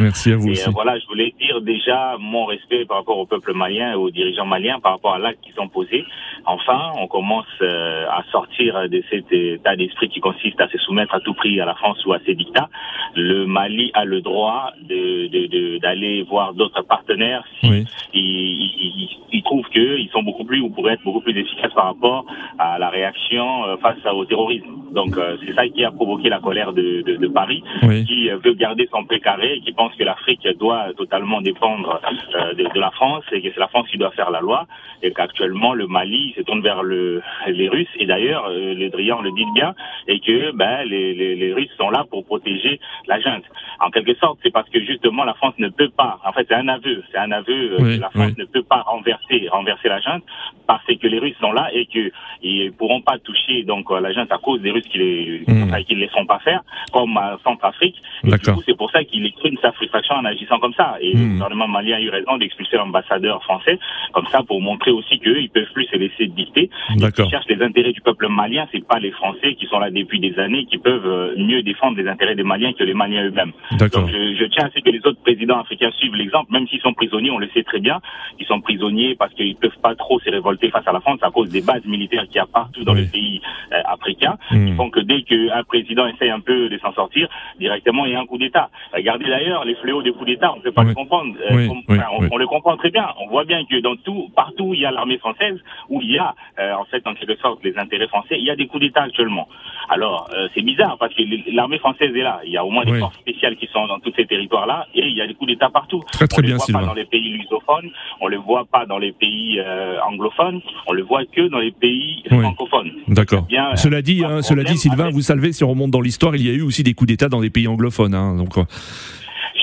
Merci 0.00 0.32
à 0.32 0.36
vous 0.36 0.48
et, 0.48 0.66
euh, 0.66 0.70
voilà, 0.72 0.98
je 0.98 1.06
voulais 1.06 1.32
dire 1.38 1.60
déjà 1.60 2.16
mon 2.18 2.46
respect 2.46 2.84
par 2.84 2.96
rapport 2.96 3.18
au 3.18 3.26
peuple 3.26 3.52
malien 3.52 3.92
et 3.92 3.94
aux 3.94 4.10
dirigeants 4.10 4.44
maliens 4.44 4.80
par 4.80 4.92
rapport 4.92 5.14
à 5.14 5.20
l'acte 5.20 5.40
qu'ils 5.44 5.60
ont 5.60 5.68
posé. 5.68 6.04
Enfin, 6.46 6.80
on 6.98 7.06
commence 7.06 7.46
euh, 7.62 8.06
à 8.08 8.24
sortir 8.32 8.88
de 8.88 9.00
cet 9.08 9.30
état 9.30 9.76
d'esprit 9.76 10.08
qui 10.08 10.18
consiste 10.18 10.60
à 10.60 10.68
se 10.68 10.78
soumettre 10.78 11.14
à 11.14 11.20
tout 11.20 11.34
prix 11.34 11.60
à 11.60 11.64
la 11.64 11.76
France 11.76 12.04
ou 12.06 12.12
à 12.12 12.18
ses 12.26 12.34
dictats. 12.34 12.68
Le 13.14 13.46
Mali 13.46 13.92
a 13.94 14.04
le 14.04 14.20
droit 14.20 14.72
de 14.82 15.78
d'aller 15.78 16.22
voir 16.24 16.54
d'autres 16.54 16.82
partenaires 16.82 17.44
si 17.60 17.68
oui. 17.68 17.84
ils, 18.14 19.08
ils, 19.32 19.42
trouvent 19.42 19.68
qu'ils 19.68 20.08
sont 20.10 20.22
beaucoup 20.22 20.44
plus 20.44 20.60
ou 20.60 20.70
pourraient 20.70 20.94
être 20.94 21.04
beaucoup 21.04 21.20
plus 21.20 21.38
efficaces 21.38 21.72
par 21.72 21.86
rapport 21.86 22.26
à 22.58 22.78
la 22.78 22.88
réaction 22.96 23.46
euh, 23.66 23.76
face 23.76 23.98
au 24.12 24.24
terrorisme. 24.24 24.72
Donc 24.92 25.16
euh, 25.16 25.36
c'est 25.44 25.54
ça 25.54 25.68
qui 25.68 25.84
a 25.84 25.90
provoqué 25.90 26.28
la 26.28 26.40
colère 26.40 26.72
de, 26.72 27.02
de, 27.02 27.16
de 27.16 27.28
Paris, 27.28 27.62
qui 28.08 28.28
veut 28.44 28.54
garder 28.54 28.88
son 28.90 29.04
précaré 29.04 29.60
qui 29.64 29.72
pense 29.72 29.94
que 29.98 30.04
l'Afrique 30.04 30.46
doit 30.58 30.84
totalement 30.96 31.40
dépendre 31.40 32.00
euh, 32.34 32.54
de, 32.54 32.64
de, 32.74 32.80
la 32.80 32.90
France 32.90 33.24
et 33.32 33.42
que 33.42 33.48
c'est 33.52 33.60
la 33.60 33.68
France 33.68 33.86
qui 33.90 33.98
doit 33.98 34.12
faire 34.12 34.30
la 34.30 34.40
loi 34.40 34.66
et 35.02 35.12
qu'actuellement 35.12 35.74
le 35.74 35.86
Mali 35.86 36.32
se 36.36 36.42
tourne 36.42 36.62
vers 36.62 36.82
le, 36.82 37.22
les 37.48 37.68
Russes 37.68 37.94
et 38.00 38.06
d'ailleurs 38.06 38.48
les 38.48 38.88
Drians 38.88 39.20
le 39.20 39.32
disent 39.32 39.54
bien 39.54 39.74
et 40.08 40.20
que 40.20 40.52
ben, 40.52 40.84
les, 40.84 41.14
les, 41.14 41.34
les, 41.36 41.52
Russes 41.52 41.74
sont 41.76 41.90
là 41.90 42.04
pour 42.10 42.24
protéger 42.24 42.80
la 43.06 43.20
junte. 43.20 43.44
En 43.80 43.90
quelque 43.90 44.14
sorte, 44.14 44.38
c'est 44.42 44.52
parce 44.52 44.68
que 44.70 44.80
justement 44.80 45.24
la 45.24 45.34
France 45.34 45.54
ne 45.58 45.68
peut 45.68 45.90
pas, 45.90 46.18
en 46.24 46.32
fait 46.32 46.46
c'est 46.48 46.54
un 46.54 46.68
aveu, 46.68 47.02
c'est 47.10 47.18
un 47.18 47.32
aveu 47.32 47.76
oui, 47.78 47.96
que 47.96 48.00
la 48.00 48.10
France 48.10 48.36
ne 48.38 48.44
peut 48.44 48.62
pas 48.62 48.82
renverser 48.92 49.48
renverser 49.50 49.88
la 49.88 50.00
junte 50.00 50.24
parce 50.66 50.86
que 50.86 51.06
les 51.06 51.18
Russes 51.18 51.40
sont 51.40 51.52
là 51.52 51.68
et 51.72 51.86
que 51.86 52.10
ils 52.42 52.72
pourront 52.86 53.00
pas 53.00 53.18
toucher 53.18 53.64
donc 53.64 53.90
la 53.90 54.12
junte 54.12 54.30
à 54.30 54.38
cause 54.38 54.60
des 54.60 54.70
Russes 54.70 54.86
qui 54.88 54.98
les 54.98 55.42
mmh. 55.48 55.84
qui 55.88 55.96
les 55.96 56.08
font 56.08 56.24
pas 56.24 56.38
faire 56.38 56.62
comme 56.92 57.16
à 57.16 57.36
Centrafrique. 57.42 57.96
Et 58.24 58.30
du 58.30 58.38
coup, 58.38 58.62
c'est 58.64 58.76
pour 58.76 58.90
ça 58.92 59.02
qu'il 59.02 59.26
exprime 59.26 59.56
sa 59.60 59.72
frustration 59.72 60.14
en 60.14 60.24
agissant 60.24 60.60
comme 60.60 60.74
ça. 60.74 60.96
Et 61.00 61.14
mmh. 61.14 61.20
le 61.20 61.32
gouvernement 61.34 61.68
malien 61.68 61.96
a 61.96 62.00
eu 62.00 62.10
raison 62.10 62.36
d'expulser 62.36 62.76
l'ambassadeur 62.76 63.42
français 63.42 63.78
comme 64.12 64.26
ça 64.28 64.42
pour 64.44 64.60
montrer 64.60 64.92
aussi 64.92 65.18
qu'eux 65.18 65.40
ils 65.40 65.50
peuvent 65.50 65.72
plus 65.74 65.86
se 65.86 65.96
laisser 65.96 66.26
dicter. 66.28 66.70
Ils 66.94 67.28
cherchent 67.28 67.48
les 67.48 67.60
intérêts 67.60 67.92
du 67.92 68.00
peuple 68.00 68.28
malien, 68.28 68.68
c'est 68.70 68.86
pas 68.86 69.00
les 69.00 69.10
Français 69.10 69.54
qui 69.54 69.66
sont 69.66 69.80
là 69.80 69.90
depuis 69.90 70.20
des 70.20 70.38
années 70.38 70.66
qui 70.66 70.78
peuvent 70.78 71.34
mieux 71.36 71.62
défendre 71.62 71.96
les 71.96 72.08
intérêts 72.08 72.36
des 72.36 72.44
Maliens 72.44 72.72
que 72.72 72.84
les 72.84 72.94
Maliens 72.94 73.24
eux-mêmes. 73.26 73.52
Donc 73.78 73.90
je, 73.94 74.36
je, 74.38 74.44
tiens 74.44 74.66
à 74.66 74.70
ce 74.70 74.80
que 74.80 74.90
les 74.90 75.00
autres 75.04 75.20
présidents 75.22 75.58
africains 75.58 75.90
suivent 75.98 76.14
l'exemple, 76.14 76.52
même 76.52 76.68
s'ils 76.68 76.80
sont 76.80 76.94
prisonniers, 76.94 77.30
on 77.30 77.38
le 77.38 77.48
sait 77.52 77.64
très 77.64 77.80
bien. 77.80 78.00
Qui 78.38 78.44
sont 78.44 78.60
prisonniers 78.60 79.16
parce 79.16 79.32
qu'ils 79.34 79.56
peuvent 79.56 79.80
pas 79.82 79.94
trop 79.94 80.20
se 80.20 80.30
révolter 80.30 80.70
face 80.70 80.86
à 80.86 80.92
la 80.92 81.00
France 81.00 81.18
à 81.22 81.30
cause 81.30 81.48
des 81.48 81.62
bases 81.62 81.84
militaires 81.84 82.24
qu'il 82.26 82.36
y 82.36 82.40
a 82.40 82.46
partout 82.46 82.75
dans 82.84 82.94
les 82.94 83.06
pays 83.06 83.40
euh, 83.72 83.82
africains. 83.86 84.36
Mmh. 84.50 84.68
Ils 84.68 84.74
font 84.76 84.90
que 84.90 85.00
dès 85.00 85.22
qu'un 85.22 85.64
président 85.64 86.06
essaye 86.06 86.30
un 86.30 86.40
peu 86.40 86.68
de 86.68 86.78
s'en 86.78 86.92
sortir, 86.92 87.28
directement 87.58 88.06
il 88.06 88.12
y 88.12 88.14
a 88.14 88.20
un 88.20 88.26
coup 88.26 88.38
d'État. 88.38 88.70
Regardez 88.94 89.26
d'ailleurs 89.26 89.64
les 89.64 89.74
fléaux 89.76 90.02
des 90.02 90.12
coups 90.12 90.26
d'État, 90.26 90.52
on 90.52 90.58
ne 90.58 90.62
peut 90.62 90.72
pas 90.72 90.84
le 90.84 90.94
comprendre. 90.94 91.34
Euh, 91.50 91.68
on, 91.88 92.28
on, 92.30 92.36
le 92.36 92.46
comprend 92.46 92.76
très 92.76 92.90
bien. 92.90 93.08
On 93.20 93.28
voit 93.28 93.44
bien 93.44 93.64
que 93.64 93.80
dans 93.80 93.96
tout, 93.96 94.30
partout 94.34 94.66
où 94.66 94.74
il 94.74 94.80
y 94.80 94.86
a 94.86 94.90
l'armée 94.90 95.18
française, 95.18 95.58
où 95.88 96.00
il 96.00 96.12
y 96.12 96.18
a 96.18 96.34
euh, 96.58 96.74
en 96.74 96.84
fait 96.84 97.06
en 97.06 97.14
quelque 97.14 97.36
sorte 97.40 97.62
les 97.64 97.76
intérêts 97.78 98.08
français, 98.08 98.36
il 98.38 98.44
y 98.44 98.50
a 98.50 98.56
des 98.56 98.66
coups 98.66 98.82
d'État 98.82 99.02
actuellement. 99.02 99.48
Alors 99.88 100.28
c'est 100.54 100.62
bizarre 100.62 100.96
parce 100.98 101.14
que 101.14 101.22
l'armée 101.54 101.78
française 101.78 102.14
est 102.14 102.22
là. 102.22 102.40
Il 102.44 102.50
y 102.50 102.56
a 102.56 102.64
au 102.64 102.70
moins 102.70 102.84
des 102.84 102.98
forces 102.98 103.18
spéciales 103.18 103.56
qui 103.56 103.68
sont 103.68 103.86
dans 103.86 104.00
tous 104.00 104.12
ces 104.16 104.26
territoires-là 104.26 104.86
et 104.94 105.06
il 105.06 105.16
y 105.16 105.20
a 105.20 105.26
des 105.26 105.34
coups 105.34 105.50
d'État 105.50 105.70
partout. 105.70 106.02
Très 106.12 106.26
très 106.26 106.42
on 106.42 106.46
bien, 106.46 106.52
le 106.54 106.58
voit 106.58 106.80
pas 106.80 106.86
dans 106.86 106.94
les 106.94 107.04
pays 107.04 107.30
lusophones, 107.30 107.90
on 108.20 108.26
le 108.26 108.36
voit 108.36 108.64
pas 108.64 108.86
dans 108.86 108.98
les 108.98 109.12
pays 109.12 109.60
anglophones, 110.04 110.60
on 110.86 110.92
le 110.92 111.02
voit 111.02 111.24
que 111.24 111.48
dans 111.48 111.58
les 111.58 111.70
pays 111.70 112.24
francophones. 112.56 112.90
D'accord. 113.08 113.46
Cela 113.76 114.02
dit, 114.02 114.24
hein, 114.24 114.42
cela 114.42 114.64
dit, 114.64 114.76
Sylvain, 114.76 115.10
vous 115.10 115.22
savez, 115.22 115.52
si 115.52 115.64
on 115.64 115.70
remonte 115.70 115.90
dans 115.90 116.00
l'histoire, 116.00 116.34
il 116.36 116.46
y 116.46 116.50
a 116.50 116.52
eu 116.52 116.62
aussi 116.62 116.82
des 116.82 116.94
coups 116.94 117.08
d'État 117.08 117.28
dans 117.28 117.40
des 117.40 117.50
pays 117.50 117.68
anglophones. 117.68 118.14
Hein, 118.14 118.36
donc. 118.36 118.54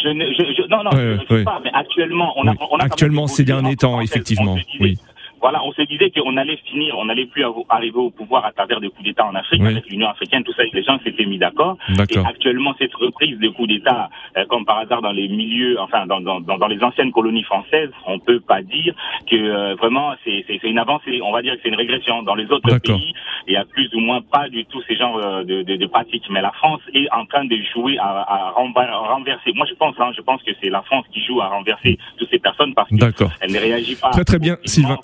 Je 0.04 0.10
ne, 0.10 0.26
je, 0.26 0.68
non, 0.70 0.84
non, 0.84 0.92
je 0.92 1.14
ne 1.14 1.40
sais 1.40 1.44
pas, 1.44 1.62
mais 1.64 1.72
actuellement, 1.74 2.34
on 2.36 2.48
a, 2.48 2.54
on 2.72 2.78
a 2.78 2.84
actuellement 2.84 3.28
ces 3.28 3.46
derniers 3.46 3.78
temps, 3.78 4.02
effectivement, 4.02 4.58
oui 4.80 4.98
voilà, 5.44 5.62
on 5.66 5.74
se 5.74 5.82
disait 5.82 6.10
qu'on 6.10 6.38
allait 6.38 6.56
finir, 6.72 6.98
on 6.98 7.04
n'allait 7.04 7.26
plus 7.26 7.44
arriver 7.68 7.98
au 7.98 8.12
pouvoir 8.12 8.46
à 8.46 8.54
travers 8.54 8.80
des 8.80 8.88
coups 8.88 9.04
d'État 9.04 9.26
en 9.26 9.36
Afrique, 9.36 9.62
avec 9.62 9.90
l'Union 9.90 10.08
africaine, 10.08 10.42
tout 10.42 10.54
ça, 10.54 10.64
les 10.72 10.84
gens 10.84 10.98
s'étaient 11.04 11.26
mis 11.26 11.38
d'accord. 11.38 11.78
Et 12.10 12.18
actuellement, 12.18 12.74
cette 12.80 12.96
reprise 12.96 13.38
de 13.40 13.50
coups 13.50 13.68
d'État, 13.68 14.10
euh, 14.38 14.46
comme 14.46 14.64
par 14.64 14.78
hasard 14.78 15.02
dans 15.02 15.12
les 15.12 15.28
milieux, 15.28 15.78
enfin, 15.82 16.06
dans, 16.06 16.22
dans, 16.22 16.40
dans, 16.40 16.68
les 16.68 16.82
anciennes 16.82 17.12
colonies 17.12 17.44
françaises, 17.44 17.90
on 18.08 18.20
peut 18.20 18.40
pas 18.40 18.62
dire 18.62 18.96
que 19.30 19.36
euh, 19.36 19.76
vraiment 19.76 20.14
c'est 20.24 20.64
une 20.64 20.80
avancée. 20.80 21.20
On 21.22 21.34
va 21.34 21.42
dire 21.42 21.56
que 21.56 21.60
c'est 21.64 21.70
une 21.70 21.76
régression. 21.76 22.24
Dans 22.24 22.36
les 22.36 22.50
autres 22.50 22.78
pays, 22.80 23.14
il 23.48 23.54
y 23.54 23.58
a 23.58 23.66
plus 23.66 23.94
ou 23.96 24.00
moins 24.00 24.22
pas 24.22 24.48
du 24.48 24.64
tout 24.64 24.82
ces 24.88 24.96
genres 24.96 25.18
euh, 25.18 25.44
de, 25.44 25.64
de, 25.64 25.76
de 25.76 25.86
pratiques. 25.88 26.24
Mais 26.30 26.42
la 26.42 26.52
France 26.54 26.82
est 26.94 27.12
en 27.12 27.26
train 27.26 27.44
de 27.44 27.58
jouer 27.74 27.98
à, 27.98 28.08
à 28.08 28.52
renverser. 28.52 29.52
Moi, 29.54 29.66
je 29.70 29.76
pense, 29.76 29.96
hein, 30.00 30.12
je 30.16 30.22
pense 30.22 30.42
que 30.44 30.52
c'est 30.62 30.70
la 30.70 30.84
France 30.84 31.06
qui 31.12 31.22
joue 31.26 31.42
à 31.42 31.48
renverser 31.48 31.98
toutes 32.18 32.30
ces 32.30 32.40
personnes 32.40 32.74
parce 32.74 32.88
qu'elle 32.88 33.52
ne 33.52 33.60
réagit 33.60 33.96
pas. 33.96 34.12
Très 34.12 34.24
très 34.24 34.40
bien, 34.40 34.56
Sylvain. 34.64 34.98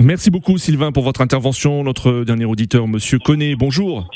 Merci 0.00 0.30
beaucoup 0.30 0.58
Sylvain 0.58 0.92
pour 0.92 1.04
votre 1.04 1.20
intervention. 1.20 1.82
Notre 1.84 2.24
dernier 2.24 2.44
auditeur, 2.44 2.88
Monsieur 2.88 3.18
Connet, 3.18 3.54
bonjour. 3.56 4.08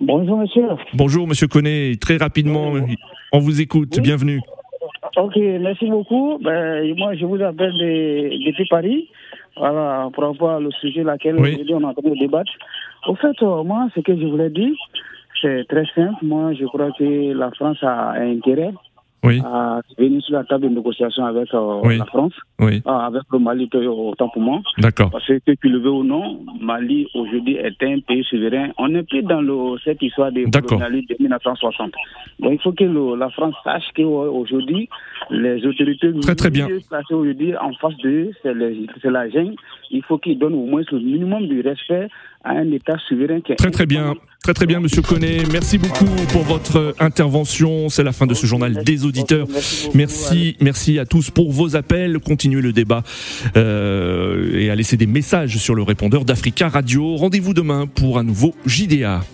Bonjour 0.00 0.38
monsieur. 0.38 0.68
Bonjour 0.94 1.26
Monsieur 1.26 1.48
Connet. 1.48 1.92
Très 2.00 2.16
rapidement, 2.16 2.74
on 3.32 3.38
vous 3.38 3.60
écoute. 3.60 3.98
Bienvenue. 4.00 4.40
Ok, 5.16 5.36
merci 5.36 5.86
beaucoup. 5.86 6.38
Ben, 6.42 6.94
moi, 6.96 7.14
je 7.14 7.24
vous 7.24 7.40
appelle 7.42 7.72
depuis 7.72 8.66
Paris. 8.68 9.08
Voilà, 9.56 10.10
pour 10.12 10.24
rapport 10.24 10.60
au 10.60 10.70
sujet 10.72 11.02
laquelle 11.02 11.36
aujourd'hui 11.36 11.74
on 11.74 11.80
est 11.80 11.84
en 11.84 11.94
train 11.94 12.10
de 12.10 12.18
débattre. 12.18 12.52
Au 13.08 13.14
fait, 13.14 13.42
euh, 13.42 13.62
moi, 13.62 13.88
ce 13.94 14.00
que 14.00 14.14
je 14.14 14.26
voulais 14.26 14.50
dire, 14.50 14.74
c'est 15.40 15.66
très 15.68 15.86
simple. 15.94 16.16
Moi, 16.22 16.52
je 16.52 16.66
crois 16.66 16.90
que 16.98 17.32
la 17.32 17.50
France 17.52 17.78
a 17.82 18.10
un 18.10 18.36
intérêt 18.36 18.72
oui. 19.26 19.42
à 19.44 19.80
venir 19.98 20.22
sur 20.22 20.34
la 20.34 20.44
table 20.44 20.68
de 20.68 20.74
négociation 20.74 21.24
avec 21.24 21.52
euh, 21.54 21.96
la 21.98 22.04
France, 22.06 22.32
oui. 22.60 22.82
euh, 22.86 22.90
avec 22.90 23.22
le 23.32 23.38
Mali 23.38 23.68
autant 23.86 24.28
pour 24.28 24.42
moi. 24.42 24.60
D'accord. 24.78 25.10
Parce 25.10 25.26
que 25.26 25.38
tu 25.54 25.68
le 25.68 25.78
veux 25.78 25.90
ou 25.90 26.04
non, 26.04 26.40
Mali 26.60 27.06
aujourd'hui 27.14 27.56
est 27.56 27.82
un 27.82 28.00
pays 28.00 28.24
souverain. 28.24 28.68
On 28.78 28.88
n'est 28.88 29.02
plus 29.02 29.22
dans 29.22 29.40
le, 29.40 29.78
cette 29.84 30.02
histoire 30.02 30.32
de 30.32 30.44
colonialisme 30.60 31.08
de 31.08 31.16
1960. 31.20 31.92
Donc 32.40 32.52
il 32.52 32.60
faut 32.60 32.72
que 32.72 32.84
le, 32.84 33.16
la 33.16 33.30
France 33.30 33.54
sache 33.64 33.84
qu'aujourd'hui, 33.94 34.88
les 35.30 35.64
autorités 35.66 36.12
très, 36.20 36.34
très 36.34 36.50
bien. 36.50 36.68
placées 36.88 37.14
aujourd'hui 37.14 37.56
en 37.56 37.72
face 37.74 37.96
de 37.98 38.30
c'est 38.42 39.10
la 39.10 39.28
gêne. 39.30 39.54
Il 39.90 40.02
faut 40.02 40.18
qu'ils 40.18 40.38
donnent 40.38 40.54
au 40.54 40.66
moins 40.66 40.82
le 40.90 40.98
minimum 40.98 41.46
de 41.48 41.62
respect 41.62 42.08
à 42.44 42.50
un 42.52 42.70
État 42.72 42.96
souverain 43.08 43.40
qui 43.40 43.52
est 43.52 43.56
Très 43.56 43.70
très 43.70 43.86
bien. 43.86 44.14
Très 44.46 44.54
très 44.54 44.66
bien, 44.66 44.78
Monsieur 44.78 45.02
Connet. 45.02 45.42
Merci 45.50 45.76
beaucoup 45.76 46.04
pour 46.30 46.44
votre 46.44 46.94
intervention. 47.00 47.88
C'est 47.88 48.04
la 48.04 48.12
fin 48.12 48.28
de 48.28 48.34
ce 48.34 48.46
journal 48.46 48.84
des 48.84 49.04
auditeurs. 49.04 49.48
Merci, 49.92 50.56
merci 50.60 51.00
à 51.00 51.04
tous 51.04 51.32
pour 51.32 51.50
vos 51.50 51.74
appels. 51.74 52.20
Continuez 52.20 52.60
le 52.60 52.72
débat 52.72 53.02
euh, 53.56 54.56
et 54.56 54.70
à 54.70 54.76
laisser 54.76 54.96
des 54.96 55.08
messages 55.08 55.56
sur 55.56 55.74
le 55.74 55.82
répondeur 55.82 56.24
d'Africa 56.24 56.68
Radio. 56.68 57.16
Rendez-vous 57.16 57.54
demain 57.54 57.88
pour 57.88 58.20
un 58.20 58.22
nouveau 58.22 58.54
JDA. 58.66 59.24